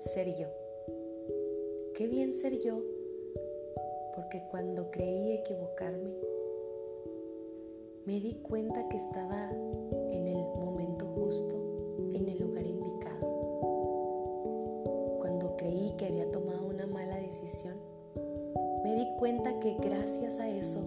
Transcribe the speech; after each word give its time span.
ser 0.00 0.34
yo. 0.34 0.48
Qué 1.94 2.08
bien 2.08 2.32
ser 2.32 2.58
yo, 2.58 2.82
porque 4.14 4.42
cuando 4.50 4.90
creí 4.90 5.34
equivocarme, 5.34 6.16
me 8.06 8.18
di 8.18 8.36
cuenta 8.36 8.88
que 8.88 8.96
estaba 8.96 9.50
en 9.50 10.26
el 10.26 10.38
momento 10.58 11.04
justo, 11.04 11.54
en 12.14 12.30
el 12.30 12.38
lugar 12.38 12.66
indicado. 12.66 13.20
Cuando 15.20 15.54
creí 15.58 15.92
que 15.98 16.06
había 16.06 16.30
tomado 16.30 16.66
una 16.66 16.86
mala 16.86 17.16
decisión, 17.18 17.76
me 18.82 18.94
di 18.94 19.06
cuenta 19.18 19.58
que 19.60 19.76
gracias 19.82 20.40
a 20.40 20.48
eso 20.48 20.80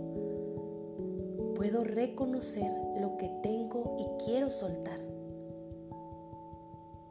puedo 1.56 1.84
reconocer 1.84 2.72
lo 3.00 3.16
que 3.18 3.30
tengo 3.44 3.96
y 4.00 4.08
quiero 4.26 4.50
soltar. 4.50 5.00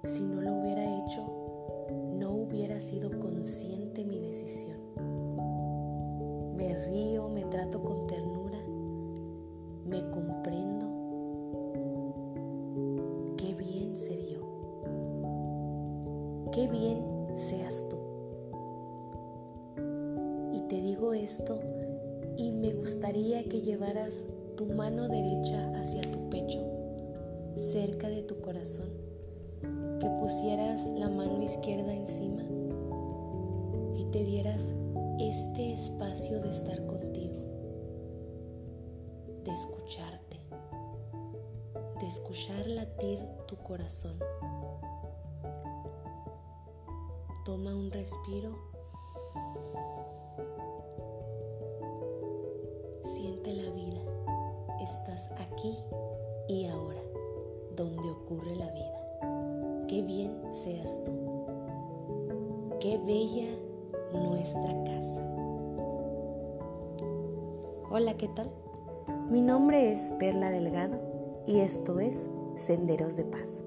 Si 0.02 0.24
no 0.24 0.40
lo 0.40 0.56
hubiera 0.56 0.82
hecho, 0.82 1.41
hubiera 2.52 2.78
sido 2.80 3.08
consciente 3.18 4.04
mi 4.04 4.18
decisión. 4.18 4.76
Me 6.54 6.74
río, 6.86 7.30
me 7.30 7.44
trato 7.44 7.82
con 7.82 8.06
ternura, 8.06 8.58
me 9.86 10.04
comprendo. 10.10 10.86
Qué 13.38 13.54
bien 13.54 13.96
ser 13.96 14.18
yo. 14.28 14.40
Qué 16.52 16.68
bien 16.68 17.02
seas 17.32 17.88
tú. 17.88 17.96
Y 20.52 20.60
te 20.68 20.82
digo 20.82 21.14
esto 21.14 21.58
y 22.36 22.52
me 22.52 22.74
gustaría 22.74 23.44
que 23.44 23.62
llevaras 23.62 24.26
tu 24.58 24.66
mano 24.66 25.08
derecha 25.08 25.72
hacia 25.80 26.02
tu 26.02 26.28
pecho, 26.28 26.60
cerca 27.56 28.10
de 28.10 28.22
tu 28.24 28.38
corazón 28.42 29.11
que 30.02 30.10
pusieras 30.18 30.84
la 30.94 31.08
mano 31.08 31.40
izquierda 31.40 31.94
encima 31.94 32.42
y 33.94 34.04
te 34.06 34.24
dieras 34.24 34.74
este 35.20 35.74
espacio 35.74 36.40
de 36.40 36.50
estar 36.50 36.84
contigo, 36.86 37.38
de 39.44 39.52
escucharte, 39.52 40.40
de 42.00 42.06
escuchar 42.08 42.66
latir 42.66 43.20
tu 43.46 43.56
corazón. 43.58 44.18
Toma 47.44 47.72
un 47.72 47.92
respiro. 47.92 48.58
Siente 53.04 53.52
la 53.52 53.70
vida. 53.70 54.02
Estás 54.82 55.30
aquí 55.38 55.78
y 56.48 56.66
ahora, 56.66 56.91
bien 60.06 60.40
seas 60.52 61.02
tú. 61.04 61.12
Qué 62.80 62.98
bella 62.98 63.48
nuestra 64.12 64.84
casa. 64.84 65.20
Hola, 67.90 68.14
¿qué 68.16 68.28
tal? 68.28 68.50
Mi 69.30 69.40
nombre 69.40 69.92
es 69.92 70.12
Perla 70.18 70.50
Delgado 70.50 70.98
y 71.46 71.60
esto 71.60 72.00
es 72.00 72.28
Senderos 72.56 73.16
de 73.16 73.24
Paz. 73.24 73.62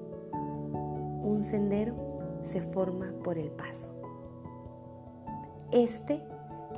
Un 1.23 1.43
sendero 1.43 1.95
se 2.41 2.61
forma 2.61 3.13
por 3.23 3.37
el 3.37 3.49
paso. 3.51 3.99
Este 5.71 6.21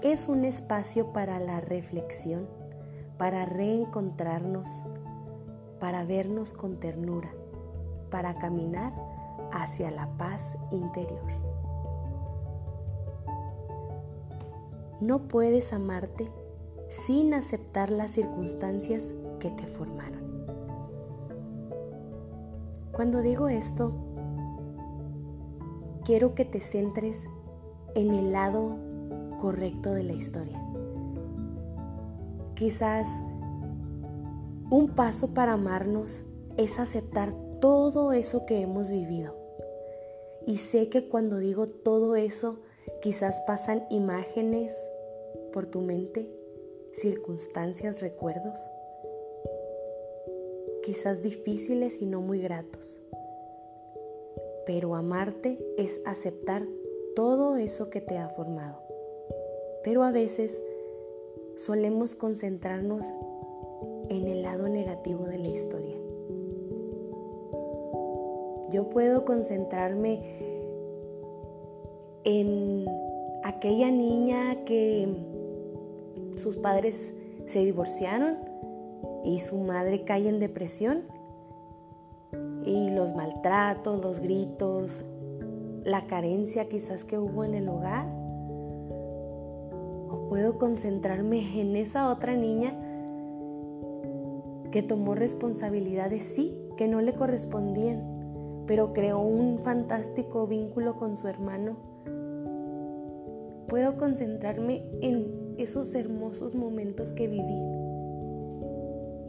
es 0.03 0.30
un 0.30 0.45
espacio 0.45 1.11
para 1.11 1.39
la 1.39 1.59
reflexión, 1.59 2.47
para 3.17 3.45
reencontrarnos, 3.45 4.69
para 5.80 6.05
vernos 6.05 6.53
con 6.53 6.80
ternura, 6.80 7.33
para 8.09 8.38
caminar 8.38 8.94
hacia 9.52 9.91
la 9.91 10.08
paz 10.18 10.58
interior. 10.72 11.22
No 15.00 15.28
puedes 15.28 15.74
amarte 15.74 16.31
sin 16.90 17.34
aceptar 17.34 17.91
las 17.91 18.12
circunstancias 18.12 19.13
que 19.40 19.52
te 19.52 19.68
formaron. 19.68 20.46
Cuando 22.91 23.22
digo 23.22 23.47
esto, 23.47 23.94
quiero 26.03 26.34
que 26.34 26.46
te 26.46 26.62
centres 26.62 27.28
en 27.96 28.14
el 28.14 28.31
lado 28.31 28.78
correcto 29.40 29.94
de 29.94 30.03
la 30.03 30.14
historia. 30.14 30.59
Quizás 32.56 33.08
un 34.72 34.94
paso 34.96 35.34
para 35.34 35.53
amarnos 35.53 36.24
es 36.58 36.79
aceptar 36.79 37.34
todo 37.59 38.13
eso 38.13 38.45
que 38.45 38.62
hemos 38.62 38.90
vivido. 38.90 39.35
Y 40.45 40.57
sé 40.57 40.90
que 40.90 41.09
cuando 41.09 41.38
digo 41.40 41.68
todo 41.68 42.16
eso, 42.16 42.59
quizás 43.01 43.41
pasan 43.41 43.85
imágenes 43.90 44.78
por 45.51 45.66
tu 45.66 45.81
mente, 45.81 46.31
circunstancias, 46.91 48.01
recuerdos, 48.01 48.59
quizás 50.84 51.22
difíciles 51.22 52.01
y 52.01 52.06
no 52.06 52.22
muy 52.22 52.41
gratos. 52.41 53.00
Pero 54.66 54.96
amarte 54.96 55.59
es 55.78 56.01
aceptar 56.06 56.66
todo 57.16 57.57
eso 57.57 57.90
que 57.90 58.01
te 58.01 58.17
ha 58.17 58.29
formado. 58.29 58.81
Pero 59.84 60.03
a 60.03 60.12
veces 60.12 60.62
solemos 61.56 62.16
concentrarnos 62.16 63.06
en 64.09 64.28
el 64.28 64.44
lado 64.44 64.69
negativo 64.69 65.25
de 65.25 65.40
la 65.40 65.47
historia. 65.47 65.97
Yo 68.69 68.89
puedo 68.89 69.23
concentrarme 69.23 70.22
en 72.25 72.85
aquella 73.44 73.89
niña 73.89 74.66
que 74.66 75.07
sus 76.35 76.57
padres 76.57 77.13
se 77.45 77.59
divorciaron 77.59 78.35
y 79.23 79.39
su 79.39 79.59
madre 79.59 80.03
cae 80.03 80.28
en 80.28 80.39
depresión 80.39 81.03
y 82.66 82.89
los 82.89 83.16
maltratos, 83.16 84.01
los 84.03 84.19
gritos, 84.19 85.05
la 85.85 86.01
carencia 86.01 86.67
quizás 86.67 87.05
que 87.05 87.17
hubo 87.17 87.45
en 87.45 87.53
el 87.55 87.69
hogar. 87.69 88.05
O 90.09 90.28
puedo 90.29 90.57
concentrarme 90.57 91.61
en 91.61 91.78
esa 91.78 92.11
otra 92.11 92.35
niña 92.35 92.78
que 94.72 94.84
tomó 94.84 95.16
responsabilidades 95.16 96.25
sí, 96.25 96.61
que 96.75 96.89
no 96.89 96.99
le 96.99 97.13
correspondían 97.13 98.16
pero 98.67 98.94
creó 98.94 99.19
un 99.19 99.59
fantástico 99.59 100.45
vínculo 100.45 100.97
con 100.97 101.16
su 101.16 101.28
hermano. 101.28 101.78
Puedo 103.67 103.97
concentrarme 103.97 104.83
en 105.01 105.55
esos 105.57 105.95
hermosos 105.95 106.53
momentos 106.53 107.11
que 107.11 107.28
viví. 107.28 107.63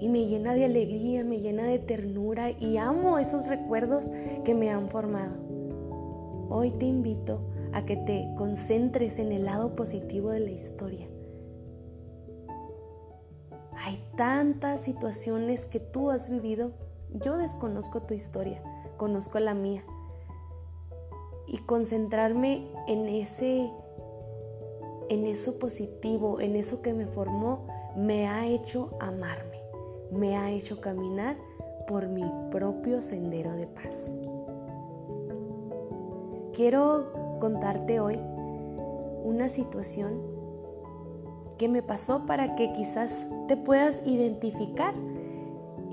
Y 0.00 0.08
me 0.08 0.26
llena 0.26 0.54
de 0.54 0.64
alegría, 0.64 1.24
me 1.24 1.40
llena 1.40 1.64
de 1.64 1.78
ternura 1.78 2.50
y 2.50 2.76
amo 2.76 3.18
esos 3.18 3.48
recuerdos 3.48 4.10
que 4.44 4.54
me 4.54 4.70
han 4.70 4.88
formado. 4.88 5.36
Hoy 6.50 6.70
te 6.72 6.86
invito 6.86 7.48
a 7.72 7.84
que 7.84 7.96
te 7.96 8.32
concentres 8.36 9.18
en 9.18 9.32
el 9.32 9.44
lado 9.44 9.74
positivo 9.74 10.30
de 10.30 10.40
la 10.40 10.50
historia. 10.50 11.06
Hay 13.84 14.02
tantas 14.16 14.80
situaciones 14.80 15.66
que 15.66 15.80
tú 15.80 16.10
has 16.10 16.30
vivido. 16.30 16.72
Yo 17.10 17.36
desconozco 17.38 18.02
tu 18.02 18.14
historia, 18.14 18.62
conozco 18.98 19.40
la 19.40 19.54
mía. 19.54 19.82
Y 21.46 21.58
concentrarme 21.58 22.70
en 22.86 23.08
ese 23.08 23.72
en 25.08 25.24
eso 25.24 25.58
positivo, 25.58 26.40
en 26.40 26.56
eso 26.56 26.82
que 26.82 26.92
me 26.92 27.06
formó, 27.06 27.66
me 27.96 28.28
ha 28.28 28.46
hecho 28.46 28.90
amarme, 29.00 29.62
me 30.12 30.36
ha 30.36 30.50
hecho 30.50 30.80
caminar 30.80 31.36
por 31.86 32.08
mi 32.08 32.24
propio 32.50 33.00
sendero 33.00 33.52
de 33.54 33.66
paz. 33.66 34.10
Quiero 36.52 37.38
contarte 37.40 38.00
hoy 38.00 38.18
una 39.24 39.48
situación 39.48 40.20
que 41.56 41.68
me 41.68 41.82
pasó 41.82 42.26
para 42.26 42.54
que 42.54 42.72
quizás 42.72 43.26
te 43.48 43.56
puedas 43.56 44.06
identificar 44.06 44.94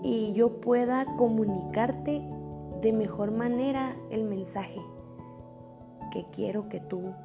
y 0.04 0.34
yo 0.34 0.60
pueda 0.62 1.06
comunicarte 1.18 2.28
de 2.86 2.94
mejor 2.94 3.32
manera 3.32 3.96
el 4.12 4.26
mensaje 4.26 4.80
que 6.12 6.24
quiero 6.30 6.70
que 6.70 6.80
tú 6.80 7.16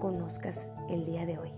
conozcas 0.00 0.66
el 0.88 1.04
día 1.04 1.24
de 1.24 1.38
hoy. 1.38 1.50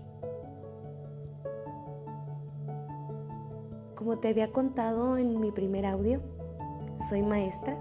Como 3.95 4.19
te 4.19 4.27
había 4.27 4.51
contado 4.51 5.17
en 5.17 5.39
mi 5.39 5.51
primer 5.51 5.87
audio, 5.87 6.21
soy 7.09 7.23
maestra 7.23 7.75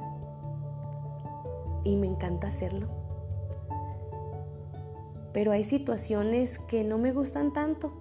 y 1.85 1.95
me 1.97 2.07
encanta 2.07 2.47
hacerlo. 2.47 2.89
Pero 5.35 5.53
hay 5.53 5.63
situaciones 5.63 6.59
que 6.59 6.85
no 6.85 6.97
me 6.97 7.13
gustan 7.13 7.53
tanto 7.53 7.93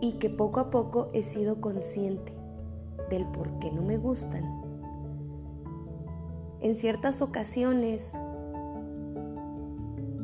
y 0.00 0.14
que 0.14 0.30
poco 0.30 0.58
a 0.58 0.70
poco 0.70 1.10
he 1.12 1.22
sido 1.22 1.60
consciente 1.60 2.32
del 3.08 3.24
por 3.26 3.60
qué 3.60 3.70
no 3.70 3.82
me 3.82 3.98
gustan 3.98 4.57
en 6.60 6.74
ciertas 6.74 7.22
ocasiones 7.22 8.14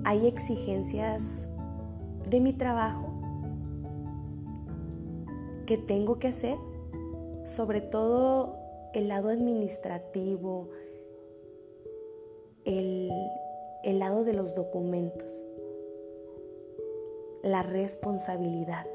hay 0.05 0.27
exigencias 0.27 1.49
de 2.29 2.41
mi 2.41 2.53
trabajo 2.53 3.09
que 5.67 5.79
tengo 5.79 6.19
que 6.19 6.29
hacer, 6.29 6.59
sobre 7.45 7.81
todo 7.81 8.57
el 8.93 9.09
lado 9.09 9.29
administrativo, 9.31 10.69
el, 12.65 13.11
el 13.83 13.99
lado 13.99 14.25
de 14.25 14.35
los 14.35 14.55
documentos, 14.55 15.45
la 17.43 17.63
responsabilidad. 17.63 18.87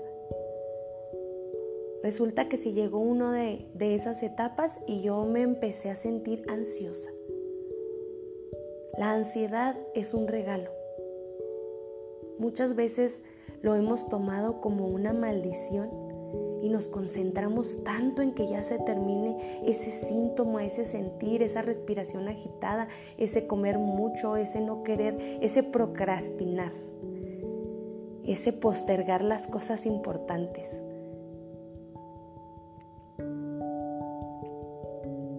Resulta 2.04 2.48
que 2.48 2.58
si 2.58 2.72
llegó 2.72 3.00
uno 3.00 3.32
de, 3.32 3.68
de 3.74 3.96
esas 3.96 4.24
etapas 4.24 4.80
y 4.88 5.02
yo 5.02 5.26
me 5.26 5.42
empecé 5.42 5.90
a 5.90 5.96
sentir 5.96 6.46
ansiosa. 6.50 7.10
La 9.00 9.14
ansiedad 9.14 9.78
es 9.96 10.14
un 10.14 10.28
regalo. 10.28 10.70
Muchas 12.38 12.76
veces 12.76 13.24
lo 13.62 13.76
hemos 13.76 14.10
tomado 14.10 14.60
como 14.60 14.90
una 14.90 15.14
maldición 15.14 15.90
y 16.62 16.68
nos 16.68 16.90
concentramos 16.90 17.86
tanto 17.86 18.22
en 18.22 18.34
que 18.34 18.50
ya 18.50 18.62
se 18.62 18.78
termine 18.80 19.62
ese 19.66 19.92
síntoma, 19.92 20.66
ese 20.66 20.84
sentir, 20.84 21.42
esa 21.44 21.62
respiración 21.62 22.28
agitada, 22.28 22.90
ese 23.18 23.48
comer 23.48 23.78
mucho, 23.78 24.36
ese 24.36 24.60
no 24.60 24.84
querer, 24.84 25.18
ese 25.42 25.64
procrastinar, 25.64 26.74
ese 28.26 28.52
postergar 28.52 29.24
las 29.24 29.48
cosas 29.48 29.86
importantes. 29.86 30.78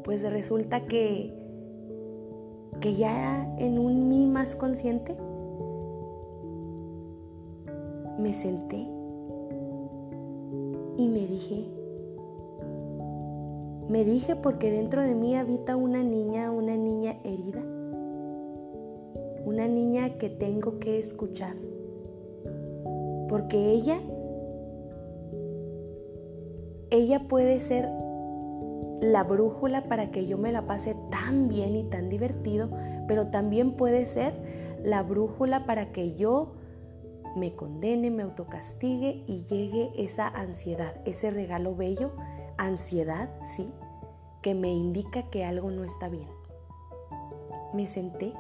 Pues 0.03 0.23
resulta 0.23 0.87
que 0.87 1.40
que 2.81 2.95
ya 2.95 3.47
en 3.59 3.79
un 3.79 4.09
mí 4.09 4.27
más 4.27 4.57
consciente 4.57 5.15
me 8.19 8.33
senté 8.33 8.89
y 10.97 11.09
me 11.09 11.27
dije, 11.27 11.65
me 13.89 14.05
dije 14.05 14.37
porque 14.37 14.71
dentro 14.71 15.03
de 15.03 15.15
mí 15.15 15.37
habita 15.37 15.77
una 15.77 16.03
niña, 16.03 16.51
una 16.51 16.77
niña 16.77 17.17
herida, 17.25 17.63
una 19.45 19.67
niña 19.69 20.19
que 20.19 20.29
tengo 20.31 20.79
que 20.79 20.99
escuchar, 20.99 21.57
porque 23.29 23.73
ella, 23.73 23.99
ella 26.91 27.27
puede 27.29 27.61
ser 27.61 27.89
la 29.01 29.25
brújula 29.25 29.85
para 29.85 30.11
que 30.11 30.27
yo 30.27 30.37
me 30.37 30.53
la 30.53 30.67
pase 30.67 30.95
tan 31.11 31.49
bien 31.49 31.75
y 31.75 31.85
tan 31.85 32.09
divertido, 32.09 32.71
pero 33.09 33.29
también 33.29 33.73
puede 33.73 34.07
ser 34.07 34.35
la 34.83 35.03
brújula 35.03 35.65
para 35.67 35.93
que 35.93 36.15
yo 36.17 36.53
me 37.37 37.55
condene, 37.55 38.11
me 38.11 38.23
autocastigue 38.23 39.25
y 39.27 39.45
llegue 39.47 39.91
esa 39.97 40.29
ansiedad, 40.29 40.95
ese 41.05 41.31
regalo 41.31 41.75
bello, 41.75 42.13
ansiedad, 42.57 43.31
sí, 43.43 43.73
que 44.43 44.55
me 44.55 44.73
indica 44.73 45.31
que 45.31 45.45
algo 45.45 45.71
no 45.71 45.85
está 45.85 46.09
bien. 46.09 46.29
Me 47.73 47.87
senté. 47.87 48.35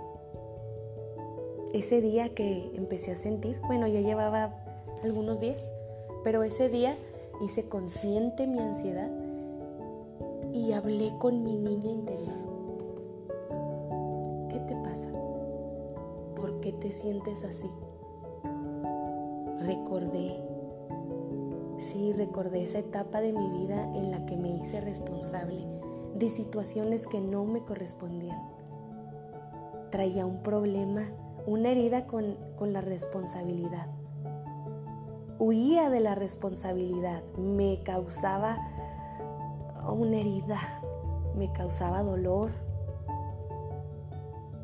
Ese 1.73 2.01
día 2.01 2.35
que 2.35 2.73
empecé 2.75 3.13
a 3.13 3.17
sentir, 3.17 3.61
bueno, 3.67 3.87
ya 3.87 4.01
llevaba 4.01 4.57
algunos 5.05 5.41
días, 5.41 5.73
pero 6.25 6.43
ese 6.43 6.69
día 6.69 6.97
hice 7.41 7.69
consciente 7.69 8.47
mi 8.49 8.59
ansiedad 8.59 9.20
y 10.53 10.73
hablé 10.73 11.17
con 11.19 11.43
mi 11.45 11.57
niña 11.57 11.91
interior. 11.91 12.37
¿Qué 14.49 14.59
te 14.61 14.75
pasa? 14.77 15.09
¿Por 16.37 16.61
qué 16.61 16.73
te 16.73 16.91
sientes 16.91 17.45
así? 17.45 17.71
recordé, 19.67 20.43
sí, 21.79 22.13
recordé 22.13 22.63
esa 22.63 22.79
etapa 22.79 23.21
de 23.21 23.33
mi 23.33 23.49
vida 23.51 23.83
en 23.95 24.11
la 24.11 24.25
que 24.27 24.37
me 24.37 24.49
hice 24.49 24.81
responsable 24.81 25.67
de 26.15 26.29
situaciones 26.29 27.07
que 27.07 27.21
no 27.21 27.45
me 27.45 27.63
correspondían. 27.63 28.41
Traía 29.91 30.27
un 30.27 30.43
problema, 30.43 31.03
una 31.47 31.71
herida 31.71 32.07
con, 32.07 32.37
con 32.57 32.73
la 32.73 32.81
responsabilidad. 32.81 33.89
Huía 35.39 35.89
de 35.91 36.01
la 36.01 36.15
responsabilidad, 36.15 37.23
me 37.37 37.83
causaba 37.83 38.59
una 39.89 40.19
herida, 40.19 40.59
me 41.37 41.53
causaba 41.53 42.03
dolor. 42.03 42.51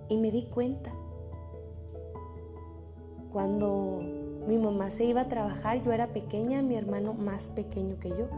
Y 0.08 0.16
me 0.18 0.30
di 0.30 0.44
cuenta 0.44 0.92
cuando 3.32 4.00
mi 4.46 4.56
mamá 4.56 4.90
se 4.90 5.04
iba 5.04 5.22
a 5.22 5.28
trabajar, 5.28 5.82
yo 5.82 5.92
era 5.92 6.06
pequeña, 6.06 6.62
mi 6.62 6.76
hermano 6.76 7.12
más 7.12 7.50
pequeño 7.50 7.98
que 7.98 8.10
yo. 8.10 8.28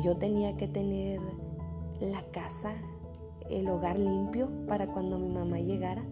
Yo 0.00 0.16
tenía 0.16 0.56
que 0.56 0.68
tener 0.68 1.20
la 2.00 2.22
casa, 2.30 2.72
el 3.50 3.68
hogar 3.68 3.98
limpio 3.98 4.48
para 4.66 4.86
cuando 4.86 5.18
mi 5.18 5.28
mamá 5.28 5.58
llegara. 5.58 6.02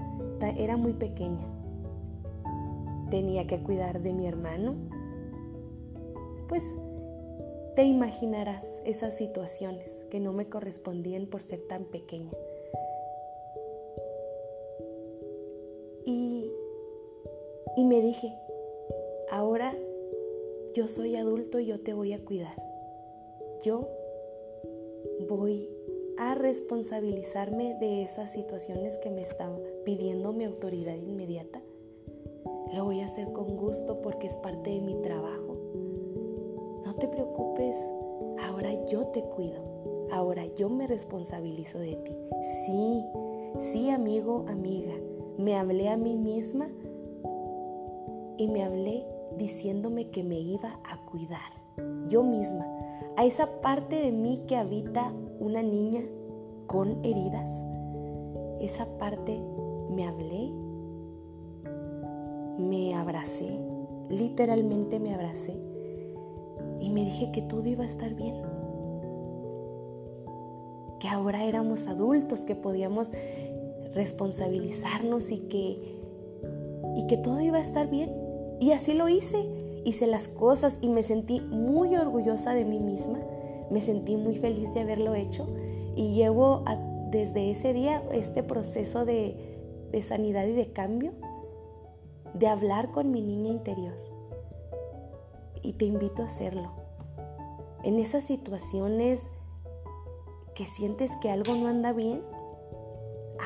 Era 0.58 0.76
muy 0.76 0.92
pequeña. 0.92 1.46
Tenía 3.10 3.46
que 3.46 3.62
cuidar 3.62 4.02
de 4.02 4.12
mi 4.12 4.26
hermano. 4.26 4.74
Pues 6.48 6.76
te 7.74 7.84
imaginarás 7.84 8.80
esas 8.84 9.16
situaciones 9.16 10.06
que 10.10 10.20
no 10.20 10.32
me 10.32 10.48
correspondían 10.48 11.26
por 11.26 11.42
ser 11.42 11.60
tan 11.66 11.84
pequeña. 11.84 12.32
Y, 16.06 16.50
y 17.76 17.84
me 17.84 18.00
dije, 18.00 18.38
Ahora 19.34 19.74
yo 20.74 20.86
soy 20.86 21.16
adulto 21.16 21.58
y 21.58 21.66
yo 21.66 21.80
te 21.80 21.92
voy 21.92 22.12
a 22.12 22.24
cuidar. 22.24 22.54
Yo 23.64 23.88
voy 25.28 25.66
a 26.18 26.36
responsabilizarme 26.36 27.76
de 27.80 28.04
esas 28.04 28.30
situaciones 28.30 28.96
que 28.98 29.10
me 29.10 29.22
están 29.22 29.58
pidiendo 29.84 30.32
mi 30.32 30.44
autoridad 30.44 30.94
inmediata. 30.94 31.60
Lo 32.72 32.84
voy 32.84 33.00
a 33.00 33.06
hacer 33.06 33.32
con 33.32 33.56
gusto 33.56 34.00
porque 34.02 34.28
es 34.28 34.36
parte 34.36 34.70
de 34.70 34.80
mi 34.80 35.02
trabajo. 35.02 35.53
Te 37.04 37.08
preocupes, 37.08 37.76
ahora 38.48 38.70
yo 38.86 39.08
te 39.08 39.22
cuido. 39.24 39.62
Ahora 40.10 40.46
yo 40.56 40.70
me 40.70 40.86
responsabilizo 40.86 41.78
de 41.78 41.96
ti. 41.96 42.16
Sí, 42.64 43.04
sí 43.58 43.90
amigo, 43.90 44.46
amiga, 44.48 44.94
me 45.36 45.54
hablé 45.54 45.90
a 45.90 45.98
mí 45.98 46.16
misma 46.16 46.66
y 48.38 48.48
me 48.48 48.64
hablé 48.64 49.04
diciéndome 49.36 50.08
que 50.08 50.24
me 50.24 50.40
iba 50.40 50.80
a 50.82 51.04
cuidar, 51.04 51.52
yo 52.08 52.22
misma, 52.22 52.66
a 53.18 53.26
esa 53.26 53.60
parte 53.60 53.96
de 53.96 54.10
mí 54.10 54.40
que 54.46 54.56
habita 54.56 55.12
una 55.40 55.62
niña 55.62 56.00
con 56.68 57.04
heridas. 57.04 57.50
Esa 58.62 58.86
parte 58.96 59.38
me 59.90 60.06
hablé, 60.06 60.50
me 62.56 62.94
abracé, 62.94 63.60
literalmente 64.08 64.98
me 64.98 65.12
abracé 65.12 65.73
y 66.84 66.90
me 66.90 67.04
dije 67.04 67.32
que 67.32 67.42
todo 67.42 67.66
iba 67.66 67.82
a 67.82 67.86
estar 67.86 68.14
bien. 68.14 68.36
Que 71.00 71.08
ahora 71.08 71.44
éramos 71.44 71.86
adultos, 71.86 72.42
que 72.42 72.54
podíamos 72.54 73.10
responsabilizarnos 73.94 75.30
y 75.30 75.38
que, 75.48 75.98
y 76.96 77.06
que 77.06 77.16
todo 77.16 77.40
iba 77.40 77.58
a 77.58 77.62
estar 77.62 77.88
bien 77.88 78.10
y 78.60 78.72
así 78.72 78.94
lo 78.94 79.08
hice. 79.08 79.46
Hice 79.84 80.06
las 80.06 80.28
cosas 80.28 80.78
y 80.80 80.88
me 80.88 81.02
sentí 81.02 81.40
muy 81.40 81.94
orgullosa 81.96 82.54
de 82.54 82.64
mí 82.64 82.78
misma. 82.80 83.18
Me 83.70 83.80
sentí 83.80 84.16
muy 84.16 84.36
feliz 84.36 84.72
de 84.72 84.80
haberlo 84.80 85.14
hecho. 85.14 85.46
Y 85.96 86.14
llevo 86.14 86.64
desde 87.10 87.50
ese 87.50 87.72
día 87.72 88.02
este 88.12 88.42
proceso 88.42 89.04
de, 89.04 89.36
de 89.92 90.02
sanidad 90.02 90.46
y 90.46 90.52
de 90.52 90.72
cambio, 90.72 91.12
de 92.32 92.46
hablar 92.46 92.90
con 92.90 93.10
mi 93.10 93.20
niña 93.20 93.50
interior. 93.50 94.03
Y 95.64 95.72
te 95.72 95.86
invito 95.86 96.22
a 96.22 96.26
hacerlo. 96.26 96.70
En 97.82 97.98
esas 97.98 98.22
situaciones 98.22 99.32
que 100.54 100.64
sientes 100.64 101.16
que 101.16 101.30
algo 101.30 101.56
no 101.56 101.66
anda 101.66 101.92
bien, 101.92 102.22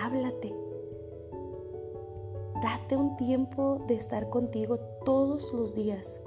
háblate 0.05 0.55
Date 2.63 2.97
un 2.97 3.17
tiempo 3.17 3.85
de 3.87 3.95
estar 3.95 4.31
contigo 4.31 4.79
todos 5.05 5.53
los 5.53 5.77
días. 5.77 6.21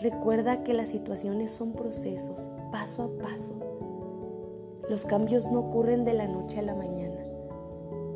Recuerda 0.00 0.64
que 0.64 0.72
las 0.72 0.88
situaciones 0.88 1.50
son 1.50 1.74
procesos, 1.74 2.48
paso 2.72 3.02
a 3.02 3.22
paso. 3.22 3.60
Los 4.88 5.04
cambios 5.04 5.50
no 5.52 5.60
ocurren 5.60 6.06
de 6.06 6.14
la 6.14 6.26
noche 6.26 6.60
a 6.60 6.62
la 6.62 6.74
mañana. 6.74 7.22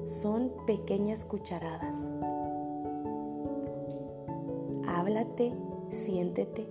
Son 0.07 0.51
pequeñas 0.67 1.27
cucharadas. 1.27 2.09
Háblate, 4.89 5.53
siéntete, 5.95 6.69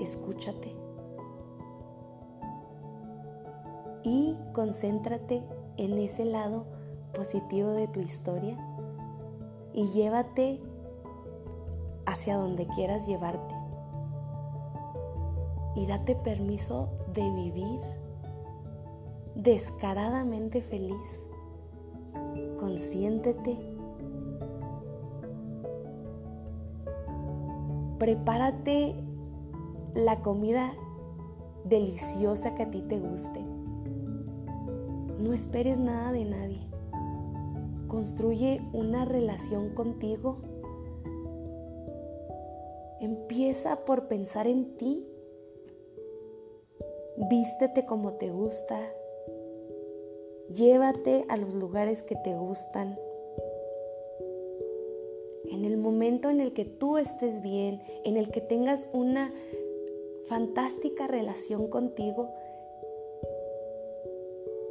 escúchate 0.00 0.72
y 4.02 4.36
concéntrate 4.52 5.42
en 5.76 5.98
ese 5.98 6.24
lado 6.24 6.66
positivo 7.14 7.70
de 7.70 7.88
tu 7.88 8.00
historia 8.00 8.56
y 9.72 9.88
llévate 9.90 10.60
hacia 12.06 12.36
donde 12.36 12.66
quieras 12.68 13.06
llevarte. 13.06 13.54
Y 15.76 15.86
date 15.86 16.16
permiso 16.16 16.88
de 17.14 17.30
vivir 17.30 17.80
descaradamente 19.36 20.62
feliz. 20.62 21.26
Consiéntete. 22.58 23.77
Prepárate 27.98 28.94
la 29.94 30.20
comida 30.22 30.72
deliciosa 31.64 32.54
que 32.54 32.62
a 32.62 32.70
ti 32.70 32.82
te 32.82 32.98
guste. 32.98 33.40
No 35.18 35.32
esperes 35.32 35.80
nada 35.80 36.12
de 36.12 36.24
nadie. 36.24 36.60
Construye 37.88 38.62
una 38.72 39.04
relación 39.04 39.74
contigo. 39.74 40.36
Empieza 43.00 43.84
por 43.84 44.06
pensar 44.06 44.46
en 44.46 44.76
ti. 44.76 45.04
Vístete 47.28 47.84
como 47.84 48.12
te 48.12 48.30
gusta. 48.30 48.78
Llévate 50.50 51.24
a 51.28 51.36
los 51.36 51.54
lugares 51.54 52.02
que 52.02 52.14
te 52.14 52.34
gustan. 52.36 52.96
En 55.58 55.64
el 55.64 55.76
momento 55.76 56.30
en 56.30 56.38
el 56.38 56.52
que 56.52 56.64
tú 56.64 56.98
estés 56.98 57.42
bien, 57.42 57.82
en 58.04 58.16
el 58.16 58.30
que 58.30 58.40
tengas 58.40 58.88
una 58.92 59.32
fantástica 60.28 61.08
relación 61.08 61.66
contigo, 61.66 62.28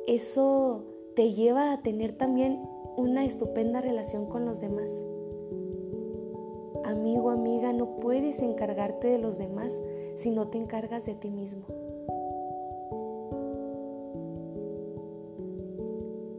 eso 0.08 0.86
te 1.14 1.34
lleva 1.34 1.74
a 1.74 1.82
tener 1.82 2.14
también 2.14 2.62
una 2.96 3.26
estupenda 3.26 3.82
relación 3.82 4.28
con 4.28 4.46
los 4.46 4.62
demás. 4.62 4.90
Amigo, 6.86 7.32
amiga, 7.32 7.74
no 7.74 7.98
puedes 7.98 8.40
encargarte 8.40 9.10
de 9.10 9.18
los 9.18 9.38
demás 9.38 9.82
si 10.16 10.32
no 10.32 10.48
te 10.48 10.58
encargas 10.58 11.06
de 11.06 11.16
ti 11.16 11.30
mismo. 11.30 11.66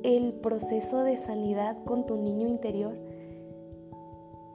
El 0.02 0.32
proceso 0.40 1.04
de 1.04 1.18
sanidad 1.18 1.76
con 1.84 2.06
tu 2.06 2.16
niño 2.16 2.48
interior 2.48 3.07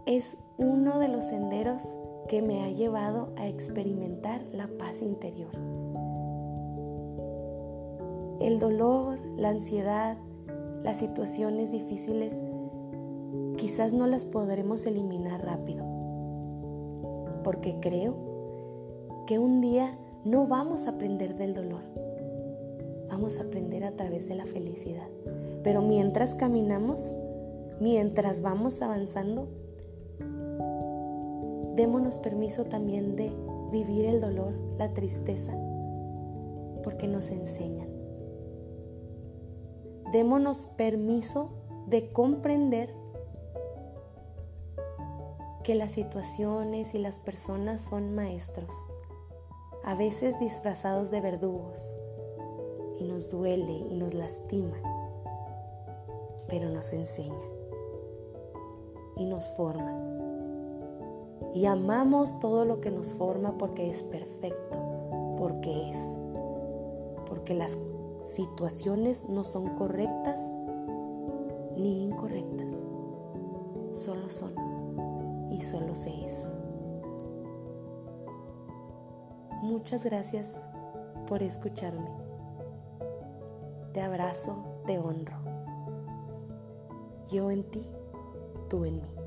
es 0.05 0.37
uno 0.57 0.99
de 0.99 1.07
los 1.07 1.25
senderos 1.25 1.83
que 2.27 2.41
me 2.41 2.63
ha 2.63 2.69
llevado 2.69 3.33
a 3.35 3.47
experimentar 3.47 4.41
la 4.51 4.67
paz 4.77 5.01
interior 5.01 5.51
el 8.43 8.59
dolor, 8.59 9.19
la 9.37 9.49
ansiedad, 9.49 10.17
las 10.83 10.97
situaciones 10.97 11.71
difíciles, 11.71 12.41
quizás 13.57 13.93
no 13.93 14.05
las 14.05 14.25
podremos 14.25 14.85
eliminar 14.85 15.45
rápido. 15.45 15.85
Porque 17.43 17.79
creo 17.79 18.15
que 19.27 19.39
un 19.39 19.61
día 19.61 19.97
no 20.25 20.45
vamos 20.45 20.87
a 20.87 20.91
aprender 20.91 21.37
del 21.37 21.53
dolor, 21.53 21.83
vamos 23.09 23.39
a 23.39 23.43
aprender 23.43 23.85
a 23.85 23.95
través 23.95 24.27
de 24.27 24.35
la 24.35 24.45
felicidad. 24.45 25.07
Pero 25.63 25.81
mientras 25.81 26.35
caminamos, 26.35 27.13
mientras 27.79 28.41
vamos 28.41 28.81
avanzando, 28.81 29.47
démonos 31.75 32.19
permiso 32.19 32.65
también 32.65 33.15
de 33.15 33.31
vivir 33.71 34.05
el 34.05 34.21
dolor, 34.21 34.53
la 34.77 34.93
tristeza, 34.93 35.51
porque 36.83 37.07
nos 37.07 37.31
enseñan. 37.31 37.89
Démonos 40.11 40.67
permiso 40.77 41.49
de 41.87 42.11
comprender 42.11 42.93
que 45.63 45.75
las 45.75 45.93
situaciones 45.93 46.93
y 46.93 46.99
las 46.99 47.19
personas 47.19 47.81
son 47.81 48.13
maestros, 48.13 48.71
a 49.83 49.95
veces 49.95 50.39
disfrazados 50.39 51.09
de 51.09 51.21
verdugos, 51.21 51.95
y 52.99 53.05
nos 53.05 53.31
duele 53.31 53.73
y 53.73 53.95
nos 53.95 54.13
lastima, 54.13 54.75
pero 56.47 56.69
nos 56.69 56.93
enseña 56.93 57.41
y 59.17 59.25
nos 59.25 59.49
forma. 59.55 60.02
Y 61.53 61.65
amamos 61.67 62.39
todo 62.39 62.65
lo 62.65 62.81
que 62.81 62.89
nos 62.89 63.13
forma 63.13 63.57
porque 63.57 63.87
es 63.87 64.03
perfecto, 64.03 64.77
porque 65.37 65.89
es, 65.89 65.97
porque 67.27 67.53
las 67.53 67.77
situaciones 68.19 69.29
no 69.29 69.43
son 69.43 69.75
correctas 69.75 70.49
ni 71.77 72.03
incorrectas, 72.03 72.69
solo 73.91 74.29
son 74.29 74.53
y 75.51 75.61
solo 75.61 75.93
se 75.93 76.25
es. 76.25 76.53
Muchas 79.61 80.03
gracias 80.05 80.59
por 81.27 81.43
escucharme. 81.43 82.09
Te 83.93 84.01
abrazo, 84.01 84.81
te 84.85 84.97
honro. 84.97 85.37
Yo 87.31 87.51
en 87.51 87.63
ti, 87.69 87.85
tú 88.69 88.85
en 88.85 89.01
mí. 89.01 89.22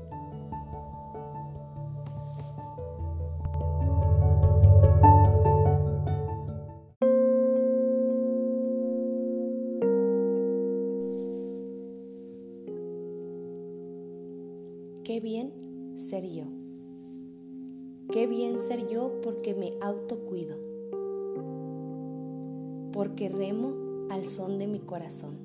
Porque 23.17 23.29
remo 23.29 23.73
al 24.11 24.27
son 24.27 24.59
de 24.59 24.67
mi 24.67 24.77
corazón. 24.77 25.39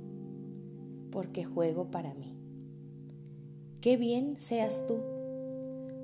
Porque 1.10 1.42
juego 1.42 1.90
para 1.90 2.12
mí. 2.12 2.36
Qué 3.80 3.96
bien 3.96 4.38
seas 4.38 4.86
tú. 4.86 4.96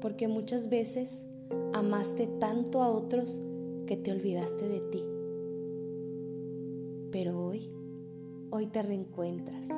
Porque 0.00 0.28
muchas 0.28 0.70
veces 0.70 1.26
amaste 1.74 2.26
tanto 2.26 2.82
a 2.82 2.88
otros 2.88 3.38
que 3.86 3.98
te 3.98 4.12
olvidaste 4.12 4.66
de 4.66 4.80
ti. 4.80 5.04
Pero 7.12 7.38
hoy, 7.38 7.70
hoy 8.48 8.68
te 8.68 8.82
reencuentras. 8.82 9.68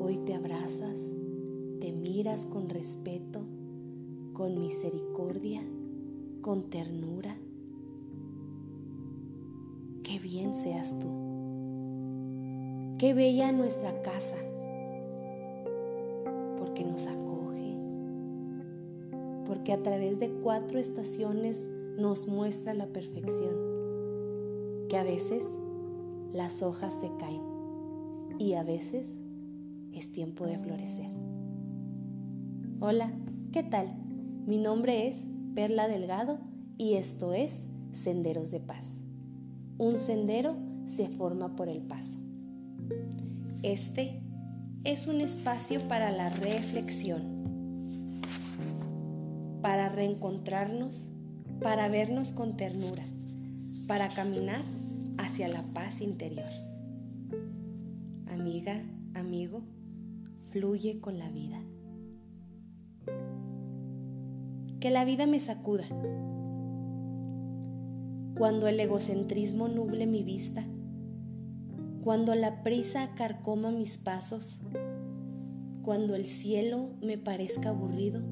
Hoy 0.00 0.16
te 0.26 0.34
abrazas 0.34 0.98
te 1.78 1.92
miras 1.92 2.44
con 2.44 2.68
respeto, 2.68 3.42
con 4.32 4.58
misericordia, 4.58 5.62
con 6.40 6.70
ternura. 6.70 7.38
Bien 10.22 10.54
seas 10.54 10.90
tú. 10.98 11.08
Qué 12.98 13.14
bella 13.14 13.52
nuestra 13.52 14.02
casa, 14.02 14.36
porque 16.58 16.84
nos 16.84 17.06
acoge, 17.06 17.76
porque 19.46 19.72
a 19.72 19.82
través 19.82 20.18
de 20.18 20.30
cuatro 20.42 20.78
estaciones 20.78 21.68
nos 21.96 22.28
muestra 22.28 22.74
la 22.74 22.88
perfección, 22.88 23.54
que 24.88 24.96
a 24.96 25.04
veces 25.04 25.46
las 26.32 26.62
hojas 26.62 26.92
se 26.94 27.10
caen 27.18 27.42
y 28.38 28.54
a 28.54 28.64
veces 28.64 29.16
es 29.92 30.12
tiempo 30.12 30.46
de 30.46 30.58
florecer. 30.58 31.10
Hola, 32.80 33.12
¿qué 33.52 33.62
tal? 33.62 33.94
Mi 34.46 34.58
nombre 34.58 35.06
es 35.06 35.24
Perla 35.54 35.88
Delgado 35.88 36.38
y 36.76 36.94
esto 36.94 37.32
es 37.32 37.68
Senderos 37.92 38.50
de 38.50 38.60
Paz. 38.60 38.97
Un 39.78 39.98
sendero 39.98 40.56
se 40.86 41.08
forma 41.08 41.56
por 41.56 41.68
el 41.68 41.80
paso. 41.82 42.18
Este 43.62 44.20
es 44.84 45.06
un 45.06 45.20
espacio 45.20 45.80
para 45.88 46.10
la 46.10 46.30
reflexión, 46.30 47.22
para 49.62 49.88
reencontrarnos, 49.88 51.12
para 51.62 51.88
vernos 51.88 52.32
con 52.32 52.56
ternura, 52.56 53.04
para 53.86 54.08
caminar 54.08 54.60
hacia 55.16 55.48
la 55.48 55.62
paz 55.74 56.00
interior. 56.00 56.50
Amiga, 58.30 58.82
amigo, 59.14 59.62
fluye 60.50 61.00
con 61.00 61.18
la 61.18 61.28
vida 61.30 61.62
que 64.80 64.90
la 64.90 65.04
vida 65.04 65.26
me 65.26 65.40
sacuda. 65.40 65.86
Cuando 68.38 68.68
el 68.68 68.78
egocentrismo 68.78 69.66
nuble 69.66 70.06
mi 70.06 70.22
vista, 70.22 70.64
cuando 72.04 72.36
la 72.36 72.62
prisa 72.62 73.12
carcoma 73.16 73.72
mis 73.72 73.98
pasos, 73.98 74.60
cuando 75.82 76.14
el 76.14 76.24
cielo 76.24 76.92
me 77.02 77.18
parezca 77.18 77.70
aburrido, 77.70 78.22